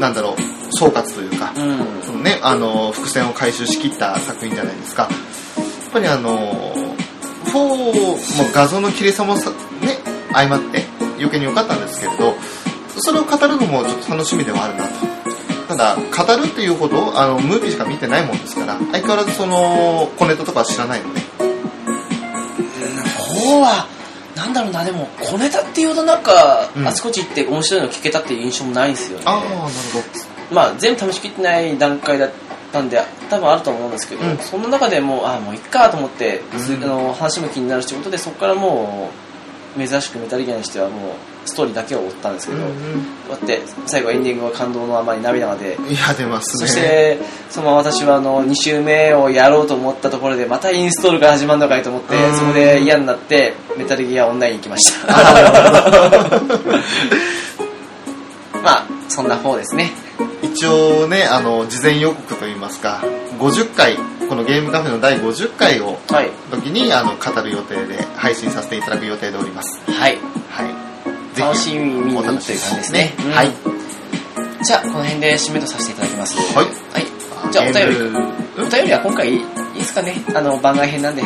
[0.00, 0.36] なんだろう
[0.70, 2.02] 総括というか、うん。
[2.02, 5.02] そのね、あの伏線を回収しきった作品じゃないですか。
[5.02, 6.74] やっぱりあの
[7.44, 8.16] 4も
[8.52, 9.56] 画像の綺麗さもさね
[10.32, 10.82] 相まって
[11.18, 12.34] 余計に良かったんですけれど
[12.98, 14.94] それを語るのもちょっと楽しみではあるなと。
[15.68, 16.02] ただ語
[16.42, 21.20] るっていうほどあのムービーしか見てないもんですから相変わらずその小ネタとかは知らないので。
[23.34, 23.86] 4は
[24.44, 26.86] なんだろうなでも小ネタっていうほどなんか、うん。
[26.86, 29.24] あちこち行って面白いの聞けたっていう印象もないんですよね。
[29.26, 29.70] ああなるほ
[30.54, 32.30] まあ全部試しきってない段階だっ
[32.72, 34.38] たんで多分あると思うんですけど、うん。
[34.38, 36.84] その中でもうあもういっかと思って、ずうん。
[36.84, 39.10] あの話も気になるしということでそこからも
[39.76, 42.72] う珍しくメタルギアにしてはもうストーリーだけを追ったんですけど、ど、うん。
[42.72, 42.78] こ
[43.28, 45.74] うやって最後エンディングは感動のあまり涙まで。
[45.76, 46.66] うん、いや出ますね。
[46.66, 47.18] そして
[47.50, 52.36] そのまま私はあの2周目をやろうと思ったところでまたインストールが始まるのかいと思ってうん。
[52.36, 55.12] そこで嫌になってメタルギアオンラインに行きました。
[58.62, 59.92] まあそんな方ですね。
[60.42, 63.02] 一応ねあの事前予告といいますか
[63.38, 63.96] 50回
[64.28, 66.30] このゲームカフェの第50回をはい。
[66.50, 69.80] 時にあの語る予定で配信させていただく予定でおります。
[69.90, 70.18] はい
[71.38, 73.12] 楽しみにおという感じですね。
[73.24, 73.50] うんはい。
[74.64, 76.36] じゃあこの辺で締めとさせていただきます。
[76.56, 76.66] はい。
[76.66, 77.52] はい。
[77.52, 77.96] じゃあお便り。
[78.56, 79.40] お便りは今回いい
[79.78, 80.14] ですかね？
[80.34, 81.22] あの番外編なんで。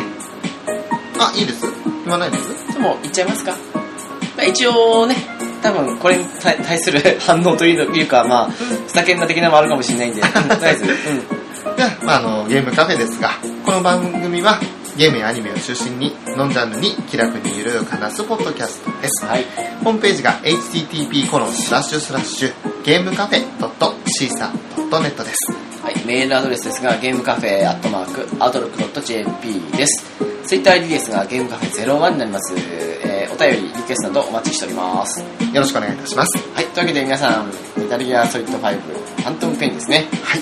[1.19, 1.65] あいいです。
[2.05, 2.73] 言わないです？
[2.73, 3.51] でも言っちゃいますか、
[4.37, 5.15] まあ、一応ね
[5.61, 10.21] 多分これに対対する 反応というかまあふざけんな的なのもあるかもしれないんで。
[10.21, 10.91] うんとりあえず、うん、
[12.05, 13.31] まあ、あのゲームカフェですが
[13.65, 14.59] この番組は
[14.99, 19.45] ゲームやアニメを中心にノンジャンルに気楽にゆるく話すポッドキャストですはい
[19.81, 30.05] ホームページが http コロンスラッシュスラッシュゲームカフェ .cisa.net ですはい、メールアドレスですが、ゲームカフェアットマーク、アドロック .jp です。
[30.45, 32.53] ツイッター ID ですが、ゲームカフェ01になります。
[32.57, 35.21] えーお便り、リクエストなどお待ちしております。
[35.21, 35.25] よ
[35.55, 40.09] ろしくお願いいたしますはい、というわけで皆さん、メタルギアソリッド5、ファントムペンですね。
[40.21, 40.41] はい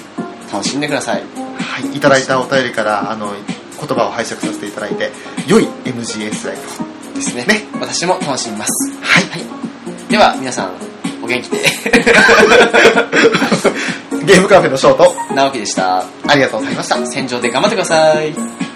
[0.52, 1.22] 楽しんでください。
[1.22, 3.36] はい、いただいたお便りからあの
[3.80, 5.12] 言葉を拝借させていただいて
[5.48, 7.46] 良い MGS ライフですね。
[7.46, 8.92] ね私も楽しみます。
[9.02, 9.46] はい、はい。
[10.10, 10.72] では、皆さん、
[11.24, 11.58] お元気で。
[14.26, 16.00] ゲームカフェのショート直樹でした。
[16.00, 16.06] あ
[16.36, 18.67] りがとうございました戦場で頑張ってください。